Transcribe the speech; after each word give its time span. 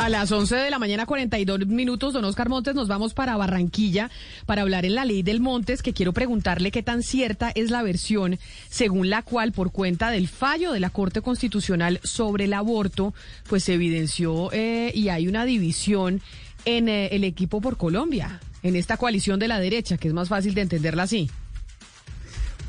A 0.00 0.08
las 0.08 0.32
11 0.32 0.56
de 0.56 0.70
la 0.70 0.78
mañana, 0.78 1.04
42 1.04 1.66
minutos, 1.66 2.14
don 2.14 2.24
Oscar 2.24 2.48
Montes, 2.48 2.74
nos 2.74 2.88
vamos 2.88 3.12
para 3.12 3.36
Barranquilla 3.36 4.10
para 4.46 4.62
hablar 4.62 4.86
en 4.86 4.94
la 4.94 5.04
ley 5.04 5.22
del 5.22 5.40
Montes, 5.40 5.82
que 5.82 5.92
quiero 5.92 6.14
preguntarle 6.14 6.70
qué 6.70 6.82
tan 6.82 7.02
cierta 7.02 7.50
es 7.54 7.70
la 7.70 7.82
versión 7.82 8.38
según 8.70 9.10
la 9.10 9.20
cual, 9.20 9.52
por 9.52 9.72
cuenta 9.72 10.10
del 10.10 10.26
fallo 10.26 10.72
de 10.72 10.80
la 10.80 10.88
Corte 10.88 11.20
Constitucional 11.20 12.00
sobre 12.02 12.44
el 12.44 12.54
aborto, 12.54 13.12
pues 13.46 13.64
se 13.64 13.74
evidenció 13.74 14.50
eh, 14.52 14.90
y 14.94 15.10
hay 15.10 15.28
una 15.28 15.44
división 15.44 16.22
en 16.64 16.88
eh, 16.88 17.08
el 17.08 17.22
equipo 17.22 17.60
por 17.60 17.76
Colombia, 17.76 18.40
en 18.62 18.76
esta 18.76 18.96
coalición 18.96 19.38
de 19.38 19.48
la 19.48 19.60
derecha, 19.60 19.98
que 19.98 20.08
es 20.08 20.14
más 20.14 20.30
fácil 20.30 20.54
de 20.54 20.62
entenderla 20.62 21.02
así. 21.02 21.30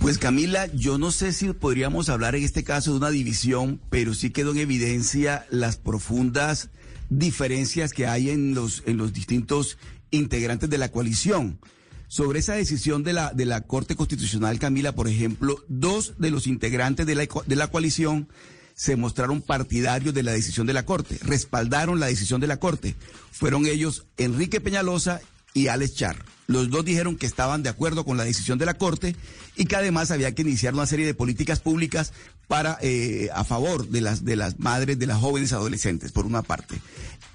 Pues 0.02 0.18
Camila, 0.18 0.68
yo 0.74 0.98
no 0.98 1.12
sé 1.12 1.32
si 1.32 1.54
podríamos 1.54 2.10
hablar 2.10 2.36
en 2.36 2.44
este 2.44 2.66
caso 2.66 2.92
de 2.92 2.98
una 2.98 3.10
división, 3.10 3.80
pero 3.90 4.14
sí 4.16 4.32
quedó 4.32 4.52
en 4.52 4.58
evidencia 4.58 5.46
las 5.50 5.78
profundas 5.78 6.70
diferencias 7.12 7.94
que 7.94 8.08
hay 8.08 8.30
en 8.30 8.56
los, 8.56 8.82
en 8.88 8.98
los 8.98 9.14
distintos 9.14 9.78
integrantes 10.10 10.70
de 10.70 10.78
la 10.78 10.90
coalición. 10.90 11.60
Sobre 12.08 12.40
esa 12.40 12.54
decisión 12.54 13.04
de 13.04 13.14
la, 13.14 13.32
de 13.34 13.46
la 13.46 13.62
Corte 13.62 13.96
Constitucional, 13.96 14.60
Camila, 14.60 14.94
por 14.94 15.08
ejemplo, 15.08 15.64
dos 15.68 16.14
de 16.18 16.32
los 16.32 16.48
integrantes 16.48 17.06
de 17.06 17.16
la, 17.16 17.28
de 17.46 17.56
la 17.56 17.68
coalición 17.68 18.28
se 18.74 18.96
mostraron 18.96 19.42
partidarios 19.42 20.14
de 20.14 20.24
la 20.24 20.32
decisión 20.32 20.66
de 20.66 20.74
la 20.74 20.86
Corte, 20.86 21.20
respaldaron 21.22 22.00
la 22.00 22.08
decisión 22.08 22.42
de 22.42 22.48
la 22.48 22.58
Corte. 22.58 22.96
Fueron 23.32 23.66
ellos 23.66 24.06
Enrique 24.18 24.60
Peñalosa 24.60 25.22
y 25.54 25.68
Alex 25.68 25.96
Char. 25.96 26.26
Los 26.48 26.70
dos 26.70 26.84
dijeron 26.84 27.16
que 27.16 27.26
estaban 27.26 27.64
de 27.64 27.70
acuerdo 27.70 28.04
con 28.04 28.18
la 28.18 28.24
decisión 28.24 28.58
de 28.58 28.66
la 28.66 28.74
Corte 28.74 29.16
y 29.56 29.66
que 29.66 29.76
además 29.76 30.12
había 30.12 30.34
que 30.34 30.42
iniciar 30.42 30.74
una 30.74 30.86
serie 30.86 31.06
de 31.06 31.14
políticas 31.14 31.60
públicas 31.60 32.14
para 32.52 32.78
eh, 32.82 33.30
a 33.34 33.46
favor 33.46 33.88
de 33.88 34.02
las 34.02 34.26
de 34.26 34.36
las 34.36 34.60
madres 34.60 35.00
de 35.00 35.08
las 35.08 35.22
jóvenes 35.22 35.54
adolescentes, 35.54 36.12
por 36.12 36.26
una 36.26 36.42
parte. 36.42 36.82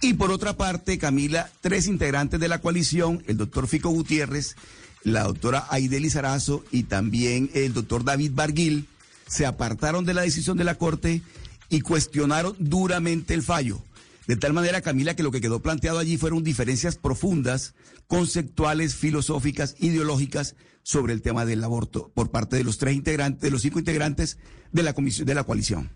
Y 0.03 0.13
por 0.13 0.31
otra 0.31 0.59
parte, 0.59 0.99
Camila, 0.99 1.49
tres 1.63 1.87
integrantes 1.87 2.39
de 2.39 2.49
la 2.49 2.61
coalición, 2.61 3.25
el 3.27 3.39
doctor 3.39 3.67
Fico 3.67 3.89
Gutiérrez, 3.89 4.57
la 5.05 5.23
doctora 5.23 5.69
Aide 5.71 6.01
Lizarazo 6.01 6.67
y 6.71 6.83
también 6.83 7.49
el 7.55 7.73
doctor 7.73 8.05
David 8.05 8.33
Barguil, 8.35 8.89
se 9.27 9.47
apartaron 9.47 10.05
de 10.05 10.13
la 10.13 10.21
decisión 10.21 10.59
de 10.59 10.65
la 10.65 10.75
Corte 10.75 11.23
y 11.71 11.81
cuestionaron 11.81 12.55
duramente 12.59 13.33
el 13.33 13.43
fallo. 13.43 13.81
De 14.27 14.37
tal 14.37 14.53
manera, 14.53 14.83
Camila, 14.83 15.17
que 15.17 15.23
lo 15.23 15.31
que 15.31 15.41
quedó 15.41 15.61
planteado 15.61 15.99
allí 15.99 16.19
fueron 16.19 16.45
diferencias 16.45 16.97
profundas, 16.97 17.73
conceptuales, 18.07 18.95
filosóficas, 18.95 19.77
ideológicas 19.79 20.57
sobre 20.87 21.13
el 21.13 21.21
tema 21.21 21.45
del 21.45 21.65
aborto 21.65 22.13
por 22.15 22.31
parte 22.31 22.55
de 22.55 22.63
los 22.63 22.79
tres 22.79 22.95
integrantes, 22.95 23.41
de 23.41 23.51
los 23.51 23.63
cinco 23.63 23.81
integrantes 23.81 24.39
de 24.71 24.85
la 24.85 24.93
comisión, 24.93 25.27
de 25.27 25.35
la 25.35 25.43
coalición. 25.43 25.91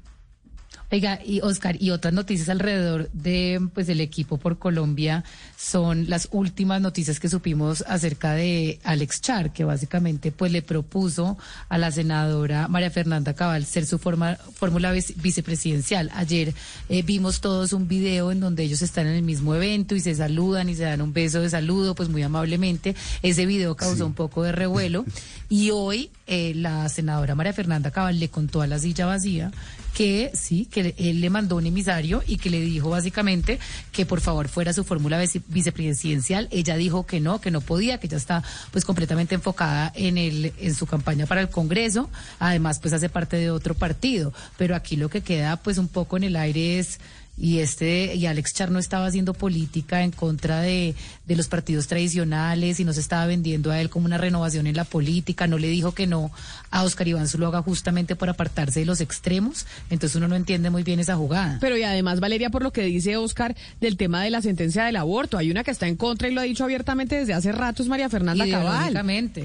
Oiga, 0.92 1.20
y 1.24 1.40
Oscar, 1.40 1.80
y 1.80 1.90
otras 1.90 2.12
noticias 2.12 2.48
alrededor 2.48 3.08
de 3.12 3.60
pues 3.74 3.88
el 3.88 4.00
equipo 4.00 4.38
por 4.38 4.58
Colombia 4.58 5.22
son 5.56 6.10
las 6.10 6.28
últimas 6.32 6.80
noticias 6.80 7.20
que 7.20 7.28
supimos 7.28 7.84
acerca 7.86 8.32
de 8.32 8.80
Alex 8.82 9.20
Char, 9.20 9.52
que 9.52 9.62
básicamente 9.62 10.32
pues 10.32 10.50
le 10.50 10.62
propuso 10.62 11.38
a 11.68 11.78
la 11.78 11.92
senadora 11.92 12.66
María 12.66 12.90
Fernanda 12.90 13.34
Cabal 13.34 13.66
ser 13.66 13.86
su 13.86 14.00
fórmula 14.00 14.92
vicepresidencial. 15.16 16.10
Ayer 16.12 16.54
eh, 16.88 17.02
vimos 17.02 17.40
todos 17.40 17.72
un 17.72 17.86
video 17.86 18.32
en 18.32 18.40
donde 18.40 18.64
ellos 18.64 18.82
están 18.82 19.06
en 19.06 19.14
el 19.14 19.22
mismo 19.22 19.54
evento 19.54 19.94
y 19.94 20.00
se 20.00 20.16
saludan 20.16 20.68
y 20.70 20.74
se 20.74 20.82
dan 20.82 21.02
un 21.02 21.12
beso 21.12 21.40
de 21.40 21.50
saludo, 21.50 21.94
pues 21.94 22.08
muy 22.08 22.24
amablemente. 22.24 22.96
Ese 23.22 23.46
video 23.46 23.76
causó 23.76 24.06
un 24.06 24.14
poco 24.14 24.42
de 24.42 24.50
revuelo 24.50 25.04
y 25.48 25.70
hoy 25.70 26.10
eh, 26.26 26.52
la 26.56 26.88
senadora 26.88 27.36
María 27.36 27.52
Fernanda 27.52 27.92
Cabal 27.92 28.18
le 28.18 28.28
contó 28.28 28.60
a 28.60 28.66
la 28.66 28.80
silla 28.80 29.06
vacía 29.06 29.52
que 30.00 30.30
sí, 30.32 30.64
que 30.64 30.94
él 30.96 31.20
le 31.20 31.28
mandó 31.28 31.56
un 31.56 31.66
emisario 31.66 32.22
y 32.26 32.38
que 32.38 32.48
le 32.48 32.58
dijo 32.58 32.88
básicamente 32.88 33.58
que 33.92 34.06
por 34.06 34.22
favor 34.22 34.48
fuera 34.48 34.72
su 34.72 34.82
fórmula 34.82 35.22
vicepresidencial. 35.48 36.48
Ella 36.50 36.76
dijo 36.76 37.04
que 37.04 37.20
no, 37.20 37.38
que 37.42 37.50
no 37.50 37.60
podía, 37.60 38.00
que 38.00 38.08
ya 38.08 38.16
está 38.16 38.42
pues 38.70 38.86
completamente 38.86 39.34
enfocada 39.34 39.92
en 39.94 40.16
el 40.16 40.54
en 40.58 40.74
su 40.74 40.86
campaña 40.86 41.26
para 41.26 41.42
el 41.42 41.50
Congreso. 41.50 42.08
Además, 42.38 42.78
pues 42.78 42.94
hace 42.94 43.10
parte 43.10 43.36
de 43.36 43.50
otro 43.50 43.74
partido, 43.74 44.32
pero 44.56 44.74
aquí 44.74 44.96
lo 44.96 45.10
que 45.10 45.20
queda 45.20 45.58
pues 45.58 45.76
un 45.76 45.88
poco 45.88 46.16
en 46.16 46.24
el 46.24 46.36
aire 46.36 46.78
es 46.78 46.98
y 47.36 47.58
este 47.60 48.14
y 48.14 48.26
Alex 48.26 48.54
Char 48.54 48.70
no 48.70 48.78
estaba 48.78 49.06
haciendo 49.06 49.32
política 49.34 50.02
en 50.02 50.10
contra 50.10 50.60
de, 50.60 50.94
de, 51.26 51.36
los 51.36 51.48
partidos 51.48 51.86
tradicionales 51.86 52.80
y 52.80 52.84
no 52.84 52.92
se 52.92 53.00
estaba 53.00 53.26
vendiendo 53.26 53.70
a 53.70 53.80
él 53.80 53.88
como 53.88 54.06
una 54.06 54.18
renovación 54.18 54.66
en 54.66 54.76
la 54.76 54.84
política, 54.84 55.46
no 55.46 55.58
le 55.58 55.68
dijo 55.68 55.92
que 55.92 56.06
no 56.06 56.30
a 56.70 56.82
Oscar 56.84 57.08
Iván 57.08 57.28
Zuluaga 57.28 57.62
justamente 57.62 58.14
por 58.14 58.28
apartarse 58.28 58.80
de 58.80 58.86
los 58.86 59.00
extremos, 59.00 59.66
entonces 59.88 60.16
uno 60.16 60.28
no 60.28 60.36
entiende 60.36 60.70
muy 60.70 60.82
bien 60.82 61.00
esa 61.00 61.16
jugada. 61.16 61.58
Pero 61.60 61.76
y 61.76 61.82
además 61.82 62.20
Valeria 62.20 62.50
por 62.50 62.62
lo 62.62 62.72
que 62.72 62.82
dice 62.82 63.16
Oscar 63.16 63.56
del 63.80 63.96
tema 63.96 64.22
de 64.22 64.30
la 64.30 64.42
sentencia 64.42 64.84
del 64.84 64.96
aborto, 64.96 65.38
hay 65.38 65.50
una 65.50 65.64
que 65.64 65.70
está 65.70 65.88
en 65.88 65.96
contra 65.96 66.28
y 66.28 66.34
lo 66.34 66.40
ha 66.40 66.44
dicho 66.44 66.64
abiertamente 66.64 67.16
desde 67.16 67.32
hace 67.32 67.52
rato 67.52 67.82
es 67.82 67.88
María 67.88 68.08
Fernanda 68.08 68.46
Cabal. 68.48 68.92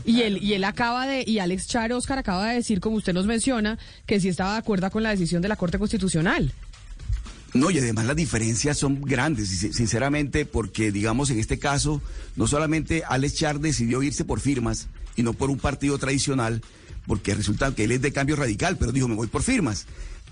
Y 0.06 0.22
él 0.22 0.40
y 0.42 0.54
él 0.54 0.64
acaba 0.64 1.08
de 1.08 1.24
y 1.26 1.40
Alex 1.40 1.68
Char 1.68 1.94
Oscar 1.94 2.20
acaba 2.20 2.50
de 2.50 2.56
decir 2.56 2.80
como 2.80 2.98
usted 2.98 3.14
nos 3.14 3.26
menciona 3.26 3.78
que 4.06 4.20
sí 4.20 4.28
estaba 4.28 4.54
de 4.54 4.60
acuerdo 4.60 4.90
con 4.92 5.04
la 5.04 5.10
decisión 5.10 5.42
de 5.42 5.48
la 5.48 5.56
Corte 5.56 5.80
Constitucional. 5.80 6.52
No, 7.56 7.72
y 7.72 7.80
además 7.80 8.06
las 8.06 8.18
diferencias 8.18 8.78
son 8.78 9.02
grandes, 9.02 9.48
sinceramente, 9.48 10.46
porque 10.46 10.92
digamos 10.92 11.30
en 11.30 11.40
este 11.40 11.58
caso, 11.58 12.02
no 12.36 12.48
solamente 12.48 13.04
Alex 13.08 13.36
Char 13.36 13.62
decidió 13.62 14.04
irse 14.04 14.26
por 14.26 14.42
firmas 14.42 14.88
y 15.16 15.24
no 15.24 15.32
por 15.32 15.50
un 15.50 15.58
partido 15.58 15.98
tradicional, 15.98 16.62
porque 17.08 17.34
resulta 17.34 17.74
que 17.74 17.86
él 17.86 17.94
es 17.94 18.02
de 18.02 18.12
cambio 18.12 18.36
radical, 18.36 18.76
pero 18.78 18.92
dijo, 18.92 19.08
me 19.08 19.16
voy 19.16 19.28
por 19.28 19.42
firmas. 19.42 19.86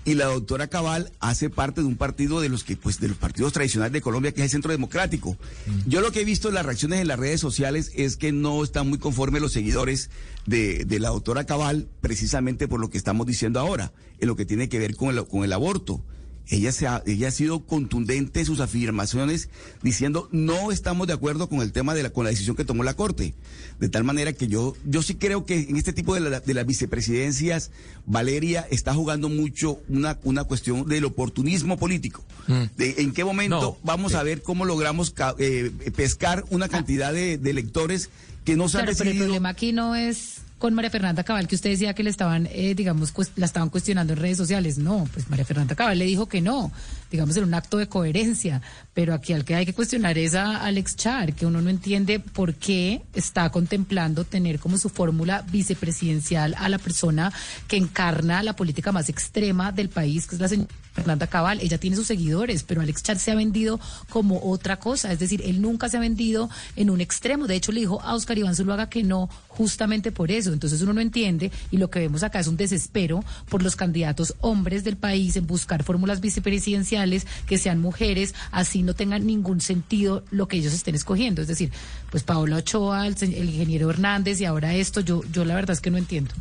Y 0.04 0.16
la 0.16 0.26
doctora 0.26 0.66
Cabal 0.66 1.12
hace 1.18 1.48
parte 1.48 1.80
de 1.80 1.86
un 1.86 1.96
partido 1.96 2.42
de 2.42 2.50
los 2.50 2.62
que, 2.62 2.76
pues, 2.76 3.00
de 3.00 3.08
los 3.08 3.16
partidos 3.16 3.54
tradicionales 3.54 3.94
de 3.94 4.02
Colombia, 4.02 4.32
que 4.32 4.42
es 4.42 4.44
el 4.44 4.50
Centro 4.50 4.70
Democrático. 4.70 5.38
Mm. 5.64 5.88
Yo 5.88 6.02
lo 6.02 6.12
que 6.12 6.20
he 6.20 6.24
visto 6.26 6.48
en 6.48 6.54
las 6.56 6.66
reacciones 6.66 7.00
en 7.00 7.08
las 7.08 7.18
redes 7.18 7.40
sociales 7.40 7.90
es 7.94 8.18
que 8.18 8.32
no 8.32 8.62
están 8.62 8.86
muy 8.86 8.98
conformes 8.98 9.40
los 9.40 9.52
seguidores 9.52 10.10
de, 10.44 10.84
de 10.84 10.98
la 11.00 11.08
doctora 11.08 11.44
Cabal, 11.44 11.88
precisamente 12.02 12.68
por 12.68 12.80
lo 12.80 12.90
que 12.90 12.98
estamos 12.98 13.26
diciendo 13.26 13.60
ahora, 13.60 13.92
en 14.18 14.28
lo 14.28 14.36
que 14.36 14.44
tiene 14.44 14.68
que 14.68 14.78
ver 14.78 14.94
con 14.94 15.08
el, 15.08 15.26
con 15.26 15.42
el 15.42 15.54
aborto 15.54 16.02
ella, 16.48 16.72
se 16.72 16.86
ha, 16.86 17.02
ella 17.06 17.28
ha 17.28 17.30
sido 17.30 17.64
contundente 17.64 18.40
en 18.40 18.46
sus 18.46 18.60
afirmaciones 18.60 19.48
diciendo 19.82 20.28
no 20.30 20.70
estamos 20.72 21.06
de 21.06 21.14
acuerdo 21.14 21.48
con 21.48 21.60
el 21.60 21.72
tema 21.72 21.94
de 21.94 22.02
la, 22.02 22.10
con 22.10 22.24
la 22.24 22.30
decisión 22.30 22.56
que 22.56 22.64
tomó 22.64 22.84
la 22.84 22.94
Corte. 22.94 23.34
De 23.80 23.88
tal 23.88 24.04
manera 24.04 24.32
que 24.32 24.46
yo, 24.46 24.74
yo 24.84 25.02
sí 25.02 25.16
creo 25.16 25.46
que 25.46 25.58
en 25.58 25.76
este 25.76 25.92
tipo 25.92 26.14
de, 26.14 26.40
de 26.40 26.54
las 26.54 26.66
vicepresidencias, 26.66 27.70
Valeria 28.06 28.66
está 28.70 28.94
jugando 28.94 29.28
mucho 29.28 29.80
una, 29.88 30.18
una 30.22 30.44
cuestión 30.44 30.86
del 30.86 31.04
oportunismo 31.04 31.76
político. 31.76 32.24
Mm. 32.46 32.62
De, 32.76 32.94
¿En 32.98 33.12
qué 33.12 33.24
momento 33.24 33.78
vamos 33.82 34.14
a 34.14 34.22
ver 34.22 34.42
cómo 34.42 34.64
logramos 34.64 35.14
eh, 35.38 35.70
pescar 35.96 36.44
una 36.50 36.68
cantidad 36.68 37.12
de, 37.12 37.34
electores 37.34 38.10
que 38.44 38.56
no 38.56 38.68
se 38.68 38.78
han 38.78 38.84
claro, 38.84 38.98
Pero 38.98 39.10
el 39.10 39.18
problema 39.18 39.48
aquí 39.48 39.72
no 39.72 39.94
es 39.94 40.38
con 40.64 40.72
María 40.72 40.88
Fernanda 40.88 41.24
Cabal, 41.24 41.46
que 41.46 41.56
usted 41.56 41.68
decía 41.68 41.92
que 41.92 42.02
le 42.02 42.08
estaban, 42.08 42.48
eh, 42.50 42.74
digamos, 42.74 43.12
la 43.36 43.44
estaban 43.44 43.68
cuestionando 43.68 44.14
en 44.14 44.18
redes 44.18 44.38
sociales. 44.38 44.78
No, 44.78 45.06
pues 45.12 45.28
María 45.28 45.44
Fernanda 45.44 45.74
Cabal 45.74 45.98
le 45.98 46.06
dijo 46.06 46.24
que 46.24 46.40
no, 46.40 46.72
digamos, 47.10 47.36
en 47.36 47.44
un 47.44 47.54
acto 47.54 47.78
de 47.78 47.88
coherencia. 47.88 48.62
Pero 48.92 49.14
aquí 49.14 49.32
al 49.32 49.44
que 49.44 49.54
hay 49.54 49.66
que 49.66 49.74
cuestionar 49.74 50.18
es 50.18 50.34
a 50.34 50.64
Alex 50.64 50.96
Char, 50.96 51.34
que 51.34 51.46
uno 51.46 51.60
no 51.60 51.70
entiende 51.70 52.20
por 52.20 52.54
qué 52.54 53.02
está 53.14 53.50
contemplando 53.50 54.24
tener 54.24 54.58
como 54.58 54.78
su 54.78 54.88
fórmula 54.88 55.44
vicepresidencial 55.50 56.54
a 56.58 56.68
la 56.68 56.78
persona 56.78 57.32
que 57.68 57.76
encarna 57.76 58.42
la 58.42 58.56
política 58.56 58.92
más 58.92 59.08
extrema 59.08 59.72
del 59.72 59.88
país, 59.88 60.26
que 60.26 60.36
es 60.36 60.40
la 60.40 60.48
señora 60.48 60.68
Fernanda 60.92 61.26
Cabal. 61.26 61.60
Ella 61.60 61.78
tiene 61.78 61.96
sus 61.96 62.06
seguidores, 62.06 62.62
pero 62.62 62.80
Alex 62.80 63.02
Char 63.02 63.18
se 63.18 63.32
ha 63.32 63.34
vendido 63.34 63.80
como 64.08 64.40
otra 64.44 64.78
cosa. 64.78 65.12
Es 65.12 65.18
decir, 65.18 65.42
él 65.44 65.60
nunca 65.60 65.88
se 65.88 65.96
ha 65.96 66.00
vendido 66.00 66.48
en 66.76 66.90
un 66.90 67.00
extremo. 67.00 67.46
De 67.46 67.56
hecho, 67.56 67.72
le 67.72 67.80
dijo 67.80 68.00
a 68.00 68.14
Oscar 68.14 68.38
Iván 68.38 68.54
Zuluaga 68.54 68.88
que 68.88 69.02
no, 69.02 69.28
justamente 69.48 70.12
por 70.12 70.30
eso. 70.30 70.52
Entonces 70.52 70.80
uno 70.82 70.92
no 70.92 71.00
entiende 71.00 71.50
y 71.70 71.78
lo 71.78 71.90
que 71.90 71.98
vemos 71.98 72.22
acá 72.22 72.40
es 72.40 72.46
un 72.46 72.56
desespero 72.56 73.24
por 73.48 73.62
los 73.62 73.74
candidatos 73.76 74.34
hombres 74.40 74.84
del 74.84 74.96
país 74.96 75.36
en 75.36 75.46
buscar 75.46 75.82
fórmulas 75.82 76.20
vicepresidenciales 76.20 77.03
que 77.46 77.58
sean 77.58 77.80
mujeres, 77.80 78.34
así 78.50 78.82
no 78.82 78.94
tengan 78.94 79.26
ningún 79.26 79.60
sentido 79.60 80.24
lo 80.30 80.48
que 80.48 80.56
ellos 80.56 80.72
estén 80.72 80.94
escogiendo. 80.94 81.42
Es 81.42 81.48
decir, 81.48 81.70
pues 82.10 82.22
Paola 82.22 82.56
Ochoa, 82.56 83.06
el, 83.06 83.16
el 83.20 83.48
ingeniero 83.50 83.90
Hernández 83.90 84.40
y 84.40 84.44
ahora 84.44 84.74
esto, 84.74 85.00
yo, 85.00 85.22
yo 85.32 85.44
la 85.44 85.54
verdad 85.54 85.72
es 85.72 85.80
que 85.80 85.90
no 85.90 85.98
entiendo. 85.98 86.34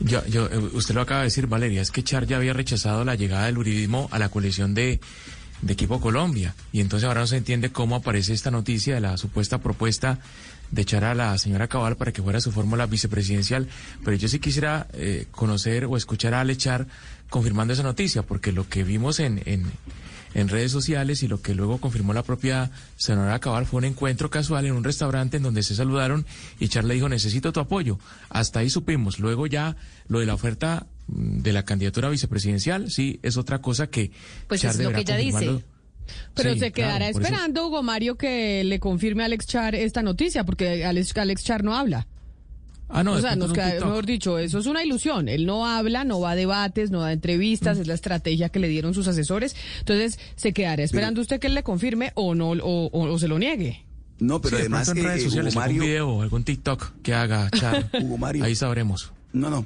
Yo, 0.00 0.24
yo, 0.26 0.46
eh, 0.46 0.58
usted 0.72 0.94
lo 0.94 1.02
acaba 1.02 1.20
de 1.20 1.26
decir, 1.26 1.46
Valeria, 1.46 1.82
es 1.82 1.90
que 1.90 2.02
Char 2.02 2.26
ya 2.26 2.36
había 2.36 2.54
rechazado 2.54 3.04
la 3.04 3.14
llegada 3.14 3.46
del 3.46 3.58
uribismo 3.58 4.08
a 4.10 4.18
la 4.18 4.30
coalición 4.30 4.72
de, 4.74 5.00
de 5.60 5.72
Equipo 5.72 6.00
Colombia. 6.00 6.54
Y 6.72 6.80
entonces 6.80 7.06
ahora 7.06 7.20
no 7.20 7.26
se 7.26 7.36
entiende 7.36 7.70
cómo 7.70 7.96
aparece 7.96 8.32
esta 8.32 8.50
noticia 8.50 8.94
de 8.94 9.00
la 9.00 9.16
supuesta 9.18 9.58
propuesta 9.58 10.18
de 10.70 10.82
echar 10.82 11.04
a 11.04 11.14
la 11.14 11.36
señora 11.38 11.68
Cabal 11.68 11.96
para 11.96 12.12
que 12.12 12.22
fuera 12.22 12.40
su 12.40 12.52
fórmula 12.52 12.86
vicepresidencial. 12.86 13.68
Pero 14.04 14.16
yo 14.16 14.28
sí 14.28 14.38
quisiera 14.38 14.86
eh, 14.92 15.26
conocer 15.30 15.84
o 15.84 15.96
escuchar 15.96 16.34
a 16.34 16.40
Alechar 16.40 16.86
confirmando 17.28 17.72
esa 17.72 17.82
noticia, 17.82 18.22
porque 18.22 18.52
lo 18.52 18.68
que 18.68 18.82
vimos 18.82 19.20
en, 19.20 19.42
en, 19.46 19.70
en 20.34 20.48
redes 20.48 20.72
sociales 20.72 21.22
y 21.22 21.28
lo 21.28 21.40
que 21.40 21.54
luego 21.54 21.78
confirmó 21.78 22.12
la 22.12 22.22
propia 22.22 22.70
senadora 22.96 23.38
Cabal 23.38 23.66
fue 23.66 23.78
un 23.78 23.84
encuentro 23.84 24.30
casual 24.30 24.66
en 24.66 24.72
un 24.72 24.84
restaurante 24.84 25.36
en 25.36 25.42
donde 25.42 25.62
se 25.62 25.74
saludaron 25.74 26.26
y 26.58 26.68
Char 26.68 26.84
le 26.84 26.94
dijo 26.94 27.08
necesito 27.08 27.52
tu 27.52 27.60
apoyo. 27.60 27.98
Hasta 28.28 28.60
ahí 28.60 28.70
supimos. 28.70 29.18
Luego 29.18 29.46
ya 29.46 29.76
lo 30.08 30.20
de 30.20 30.26
la 30.26 30.34
oferta 30.34 30.86
mm, 31.08 31.38
de 31.42 31.52
la 31.52 31.64
candidatura 31.64 32.08
vicepresidencial, 32.08 32.90
sí, 32.90 33.18
es 33.22 33.36
otra 33.36 33.60
cosa 33.60 33.88
que 33.88 34.10
pues 34.48 34.64
es 34.64 34.78
lo 34.78 34.92
que 34.92 35.00
ella 35.00 35.16
dice. 35.16 35.62
Pero 36.34 36.56
se 36.56 36.72
quedará 36.72 37.08
esperando, 37.08 37.66
Hugo 37.66 37.82
Mario, 37.82 38.16
que 38.16 38.64
le 38.64 38.80
confirme 38.80 39.22
a 39.22 39.26
Alex 39.26 39.46
Char 39.46 39.74
esta 39.74 40.02
noticia, 40.02 40.44
porque 40.44 40.84
Alex, 40.84 41.16
Alex 41.16 41.44
Char 41.44 41.64
no 41.64 41.74
habla. 41.74 42.06
Ah, 42.92 43.04
no, 43.04 43.12
o 43.12 43.20
sea, 43.20 43.36
nos 43.36 43.52
queda, 43.52 43.74
mejor 43.74 44.04
dicho, 44.04 44.38
eso 44.38 44.58
es 44.58 44.66
una 44.66 44.82
ilusión. 44.82 45.28
Él 45.28 45.46
no 45.46 45.64
habla, 45.64 46.02
no 46.04 46.20
va 46.20 46.32
a 46.32 46.36
debates, 46.36 46.90
no 46.90 47.00
da 47.00 47.12
entrevistas, 47.12 47.78
mm. 47.78 47.82
es 47.82 47.86
la 47.86 47.94
estrategia 47.94 48.48
que 48.48 48.58
le 48.58 48.68
dieron 48.68 48.94
sus 48.94 49.06
asesores. 49.06 49.54
Entonces, 49.78 50.18
se 50.34 50.52
quedará 50.52 50.82
esperando 50.82 51.20
usted 51.20 51.38
que 51.38 51.46
él 51.46 51.54
le 51.54 51.62
confirme 51.62 52.10
o 52.16 52.34
no, 52.34 52.50
o, 52.50 52.90
o, 52.92 53.18
se 53.18 53.28
lo 53.28 53.38
niegue. 53.38 53.84
No, 54.18 54.40
pero 54.40 54.56
además 54.58 54.88
en 54.88 55.04
redes 55.04 55.22
sociales, 55.22 55.56
algún 55.56 55.78
video 55.78 56.08
o 56.08 56.22
algún 56.22 56.42
TikTok 56.42 57.00
que 57.02 57.14
haga 57.14 57.48
Char, 57.50 57.88
Hugo 58.02 58.18
Mario. 58.18 58.44
ahí 58.44 58.56
sabremos. 58.56 59.12
No, 59.32 59.50
no. 59.50 59.64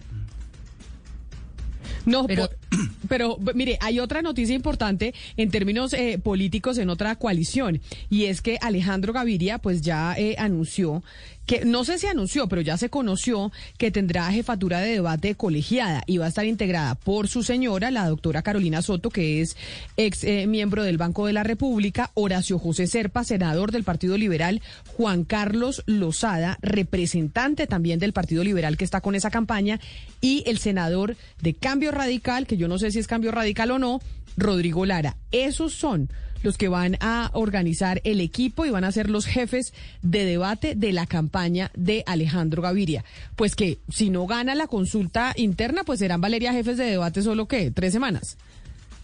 No, 2.06 2.26
pero, 2.26 2.50
pero 3.08 3.38
mire, 3.54 3.78
hay 3.80 4.00
otra 4.00 4.22
noticia 4.22 4.54
importante 4.54 5.14
en 5.36 5.50
términos 5.50 5.92
eh, 5.92 6.18
políticos 6.22 6.78
en 6.78 6.90
otra 6.90 7.16
coalición 7.16 7.80
y 8.10 8.24
es 8.24 8.40
que 8.40 8.58
Alejandro 8.60 9.12
Gaviria 9.12 9.58
pues 9.58 9.82
ya 9.82 10.14
eh, 10.16 10.36
anunció 10.38 11.02
que 11.46 11.64
no 11.64 11.84
sé 11.84 11.98
si 11.98 12.06
anunció, 12.06 12.48
pero 12.48 12.62
ya 12.62 12.76
se 12.76 12.88
conoció 12.88 13.52
que 13.78 13.90
tendrá 13.90 14.30
jefatura 14.30 14.80
de 14.80 14.92
debate 14.92 15.34
colegiada 15.34 16.02
y 16.06 16.18
va 16.18 16.26
a 16.26 16.28
estar 16.28 16.46
integrada 16.46 16.94
por 16.94 17.28
su 17.28 17.42
señora, 17.42 17.90
la 17.90 18.08
doctora 18.08 18.42
Carolina 18.42 18.82
Soto, 18.82 19.10
que 19.10 19.40
es 19.40 19.56
ex 19.96 20.24
eh, 20.24 20.46
miembro 20.46 20.82
del 20.82 20.98
Banco 20.98 21.26
de 21.26 21.32
la 21.32 21.42
República, 21.42 22.10
Horacio 22.14 22.58
José 22.58 22.86
Serpa, 22.86 23.24
senador 23.24 23.72
del 23.72 23.84
Partido 23.84 24.16
Liberal, 24.16 24.62
Juan 24.96 25.24
Carlos 25.24 25.82
Lozada, 25.86 26.58
representante 26.62 27.66
también 27.66 27.98
del 27.98 28.12
Partido 28.12 28.44
Liberal 28.44 28.76
que 28.76 28.84
está 28.84 29.00
con 29.00 29.14
esa 29.14 29.30
campaña, 29.30 29.80
y 30.20 30.42
el 30.46 30.58
senador 30.58 31.16
de 31.42 31.54
Cambio 31.54 31.90
Radical, 31.90 32.46
que 32.46 32.56
yo 32.56 32.68
no 32.68 32.78
sé 32.78 32.90
si 32.90 32.98
es 32.98 33.06
Cambio 33.06 33.30
Radical 33.32 33.70
o 33.70 33.78
no, 33.78 34.00
Rodrigo 34.36 34.86
Lara. 34.86 35.16
Esos 35.32 35.72
son 35.72 36.10
los 36.42 36.58
que 36.58 36.68
van 36.68 36.96
a 37.00 37.30
organizar 37.32 38.00
el 38.04 38.20
equipo 38.20 38.66
y 38.66 38.70
van 38.70 38.84
a 38.84 38.92
ser 38.92 39.08
los 39.08 39.24
jefes 39.24 39.72
de 40.02 40.24
debate 40.26 40.74
de 40.74 40.92
la 40.92 41.06
campaña 41.06 41.70
de 41.74 42.04
Alejandro 42.06 42.62
Gaviria. 42.62 43.04
Pues 43.34 43.56
que 43.56 43.78
si 43.88 44.10
no 44.10 44.26
gana 44.26 44.54
la 44.54 44.66
consulta 44.66 45.32
interna, 45.36 45.84
pues 45.84 46.00
serán 46.00 46.20
Valeria 46.20 46.52
jefes 46.52 46.76
de 46.76 46.84
debate 46.84 47.22
solo 47.22 47.48
que 47.48 47.70
tres 47.70 47.94
semanas. 47.94 48.36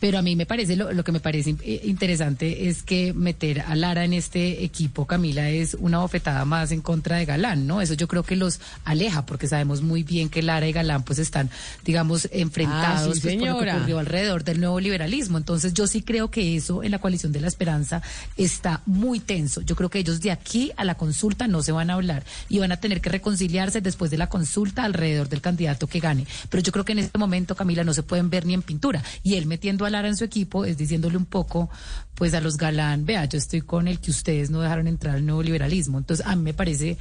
Pero 0.00 0.18
a 0.18 0.22
mí 0.22 0.34
me 0.34 0.46
parece, 0.46 0.76
lo, 0.76 0.92
lo, 0.92 1.04
que 1.04 1.12
me 1.12 1.20
parece 1.20 1.54
eh, 1.62 1.82
interesante 1.84 2.68
es 2.68 2.82
que 2.82 3.12
meter 3.12 3.60
a 3.60 3.74
Lara 3.74 4.04
en 4.04 4.14
este 4.14 4.64
equipo, 4.64 5.06
Camila, 5.06 5.50
es 5.50 5.74
una 5.78 5.98
bofetada 5.98 6.44
más 6.46 6.72
en 6.72 6.80
contra 6.80 7.18
de 7.18 7.26
Galán, 7.26 7.66
¿no? 7.66 7.82
Eso 7.82 7.94
yo 7.94 8.08
creo 8.08 8.22
que 8.22 8.34
los 8.34 8.60
aleja, 8.84 9.26
porque 9.26 9.46
sabemos 9.46 9.82
muy 9.82 10.02
bien 10.02 10.30
que 10.30 10.42
Lara 10.42 10.66
y 10.66 10.72
Galán 10.72 11.02
pues 11.02 11.18
están, 11.18 11.50
digamos, 11.84 12.28
enfrentados 12.32 13.18
ah, 13.18 13.20
pues, 13.22 13.36
por 13.36 13.46
lo 13.46 13.58
que 13.58 13.70
ocurrió 13.72 13.98
alrededor 13.98 14.42
del 14.42 14.60
nuevo 14.60 14.80
liberalismo. 14.80 15.36
Entonces 15.36 15.74
yo 15.74 15.86
sí 15.86 16.02
creo 16.02 16.30
que 16.30 16.56
eso 16.56 16.82
en 16.82 16.90
la 16.92 16.98
coalición 16.98 17.32
de 17.32 17.40
la 17.40 17.48
esperanza 17.48 18.02
está 18.36 18.80
muy 18.86 19.20
tenso. 19.20 19.60
Yo 19.60 19.76
creo 19.76 19.90
que 19.90 19.98
ellos 19.98 20.20
de 20.20 20.30
aquí 20.30 20.72
a 20.76 20.84
la 20.84 20.94
consulta 20.94 21.46
no 21.46 21.62
se 21.62 21.72
van 21.72 21.90
a 21.90 21.94
hablar 21.94 22.24
y 22.48 22.58
van 22.58 22.72
a 22.72 22.78
tener 22.78 23.00
que 23.00 23.10
reconciliarse 23.10 23.80
después 23.80 24.10
de 24.10 24.18
la 24.18 24.28
consulta 24.28 24.84
alrededor 24.84 25.28
del 25.28 25.42
candidato 25.42 25.86
que 25.86 26.00
gane. 26.00 26.26
Pero 26.48 26.62
yo 26.62 26.72
creo 26.72 26.84
que 26.84 26.92
en 26.92 27.00
este 27.00 27.18
momento, 27.18 27.54
Camila, 27.54 27.84
no 27.84 27.92
se 27.92 28.02
pueden 28.02 28.30
ver 28.30 28.46
ni 28.46 28.54
en 28.54 28.62
pintura. 28.62 29.02
Y 29.22 29.34
él 29.34 29.46
metiendo 29.46 29.84
a 29.84 29.89
En 29.90 30.16
su 30.16 30.24
equipo 30.24 30.64
es 30.64 30.78
diciéndole 30.78 31.16
un 31.16 31.26
poco, 31.26 31.68
pues 32.14 32.32
a 32.34 32.40
los 32.40 32.56
galán, 32.56 33.04
vea, 33.04 33.24
yo 33.24 33.38
estoy 33.38 33.60
con 33.60 33.88
el 33.88 33.98
que 33.98 34.10
ustedes 34.10 34.50
no 34.50 34.60
dejaron 34.60 34.86
entrar 34.86 35.16
al 35.16 35.26
nuevo 35.26 35.42
liberalismo. 35.42 35.98
Entonces, 35.98 36.24
a 36.24 36.36
mí 36.36 36.42
me 36.42 36.54
parece 36.54 36.96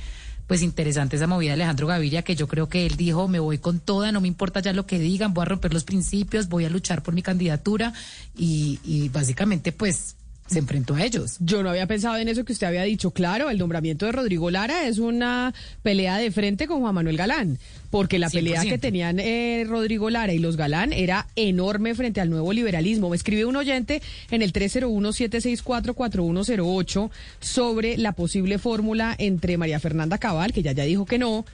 pues 0.47 0.63
interesante 0.63 1.15
esa 1.15 1.27
movida 1.27 1.49
de 1.49 1.61
Alejandro 1.61 1.85
Gaviria, 1.85 2.23
que 2.23 2.35
yo 2.35 2.47
creo 2.47 2.67
que 2.67 2.87
él 2.87 2.97
dijo, 2.97 3.27
me 3.27 3.37
voy 3.37 3.59
con 3.59 3.79
toda, 3.79 4.11
no 4.11 4.19
me 4.19 4.27
importa 4.27 4.61
ya 4.61 4.73
lo 4.73 4.87
que 4.87 4.97
digan, 4.97 5.31
voy 5.31 5.43
a 5.43 5.45
romper 5.45 5.71
los 5.75 5.83
principios, 5.83 6.49
voy 6.49 6.65
a 6.65 6.71
luchar 6.71 7.03
por 7.03 7.13
mi 7.13 7.21
candidatura 7.21 7.93
y, 8.35 8.79
y 8.83 9.09
básicamente 9.09 9.71
pues 9.71 10.15
se 10.49 10.59
enfrentó 10.59 10.95
a 10.95 11.03
ellos. 11.03 11.37
Yo 11.39 11.63
no 11.63 11.69
había 11.69 11.87
pensado 11.87 12.17
en 12.17 12.27
eso 12.27 12.43
que 12.43 12.51
usted 12.53 12.67
había 12.67 12.83
dicho. 12.83 13.11
Claro, 13.11 13.49
el 13.49 13.57
nombramiento 13.57 14.05
de 14.05 14.11
Rodrigo 14.11 14.51
Lara 14.51 14.85
es 14.87 14.97
una 14.97 15.53
pelea 15.83 16.17
de 16.17 16.31
frente 16.31 16.67
con 16.67 16.81
Juan 16.81 16.95
Manuel 16.95 17.15
Galán, 17.17 17.59
porque 17.89 18.19
la 18.19 18.29
pelea 18.29 18.63
que 18.63 18.77
tenían 18.77 19.19
eh, 19.19 19.65
Rodrigo 19.67 20.09
Lara 20.09 20.33
y 20.33 20.39
los 20.39 20.57
Galán 20.57 20.91
era 20.93 21.27
enorme 21.35 21.95
frente 21.95 22.21
al 22.21 22.29
nuevo 22.29 22.53
liberalismo. 22.53 23.09
Me 23.09 23.15
escribe 23.15 23.45
un 23.45 23.55
oyente 23.55 24.01
en 24.31 24.41
el 24.41 24.51
301-764-4108 24.53 27.09
sobre 27.39 27.97
la 27.97 28.13
posible 28.13 28.57
fórmula 28.57 29.15
entre 29.17 29.57
María 29.57 29.79
Fernanda 29.79 30.17
Cabal, 30.17 30.51
que 30.51 30.63
ya 30.63 30.71
ya 30.71 30.83
dijo 30.83 31.05
que 31.05 31.19
no, 31.19 31.45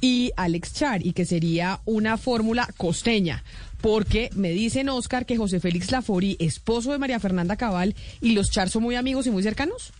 y 0.00 0.32
Alex 0.36 0.74
Char, 0.74 1.06
y 1.06 1.12
que 1.12 1.24
sería 1.24 1.80
una 1.84 2.18
fórmula 2.18 2.68
costeña 2.76 3.44
porque 3.82 4.30
me 4.34 4.50
dicen, 4.50 4.88
Oscar, 4.88 5.26
que 5.26 5.36
José 5.36 5.60
Félix 5.60 5.90
Lafori, 5.90 6.36
esposo 6.38 6.92
de 6.92 6.98
María 6.98 7.20
Fernanda 7.20 7.56
Cabal, 7.56 7.94
y 8.20 8.32
los 8.32 8.50
Char 8.50 8.70
son 8.70 8.84
muy 8.84 8.94
amigos 8.94 9.26
y 9.26 9.30
muy 9.30 9.42
cercanos 9.42 9.92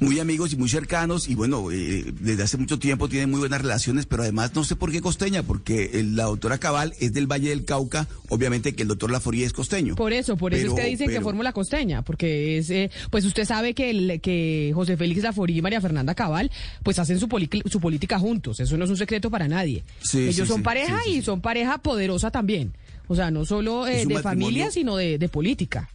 muy 0.00 0.20
amigos 0.20 0.52
y 0.52 0.56
muy 0.56 0.68
cercanos 0.68 1.28
y 1.28 1.34
bueno, 1.34 1.70
eh, 1.70 2.04
desde 2.20 2.42
hace 2.42 2.56
mucho 2.56 2.78
tiempo 2.78 3.08
tienen 3.08 3.30
muy 3.30 3.40
buenas 3.40 3.62
relaciones, 3.62 4.06
pero 4.06 4.22
además 4.22 4.54
no 4.54 4.64
sé 4.64 4.76
por 4.76 4.92
qué 4.92 5.00
costeña, 5.00 5.42
porque 5.42 6.04
la 6.04 6.24
doctora 6.24 6.58
Cabal 6.58 6.94
es 7.00 7.12
del 7.12 7.26
Valle 7.26 7.50
del 7.50 7.64
Cauca, 7.64 8.06
obviamente 8.28 8.74
que 8.74 8.82
el 8.82 8.88
doctor 8.88 9.10
Laforía 9.10 9.46
es 9.46 9.52
costeño. 9.52 9.94
Por 9.94 10.12
eso, 10.12 10.36
por 10.36 10.54
eso 10.54 10.68
es 10.68 10.74
que 10.74 10.86
dicen 10.86 11.08
que 11.08 11.20
fórmula 11.20 11.52
costeña, 11.52 12.02
porque 12.02 12.58
es, 12.58 12.70
eh, 12.70 12.90
pues 13.10 13.24
usted 13.24 13.44
sabe 13.44 13.74
que, 13.74 13.90
el, 13.90 14.20
que 14.20 14.72
José 14.74 14.96
Félix 14.96 15.22
Laforí 15.22 15.58
y 15.58 15.62
María 15.62 15.80
Fernanda 15.80 16.14
Cabal 16.14 16.50
pues 16.82 16.98
hacen 16.98 17.18
su, 17.18 17.28
su 17.66 17.80
política 17.80 18.18
juntos, 18.18 18.60
eso 18.60 18.76
no 18.76 18.84
es 18.84 18.90
un 18.90 18.96
secreto 18.96 19.30
para 19.30 19.48
nadie. 19.48 19.84
Ellos 20.14 20.48
son 20.48 20.62
pareja 20.62 21.06
y 21.06 21.22
son 21.22 21.40
pareja 21.40 21.78
poderosa 21.78 22.30
también, 22.30 22.72
o 23.08 23.14
sea, 23.14 23.30
no 23.30 23.44
solo 23.44 23.86
eh, 23.86 24.04
de 24.06 24.18
familia, 24.20 24.70
sino 24.70 24.96
de, 24.96 25.18
de 25.18 25.28
política 25.28 25.88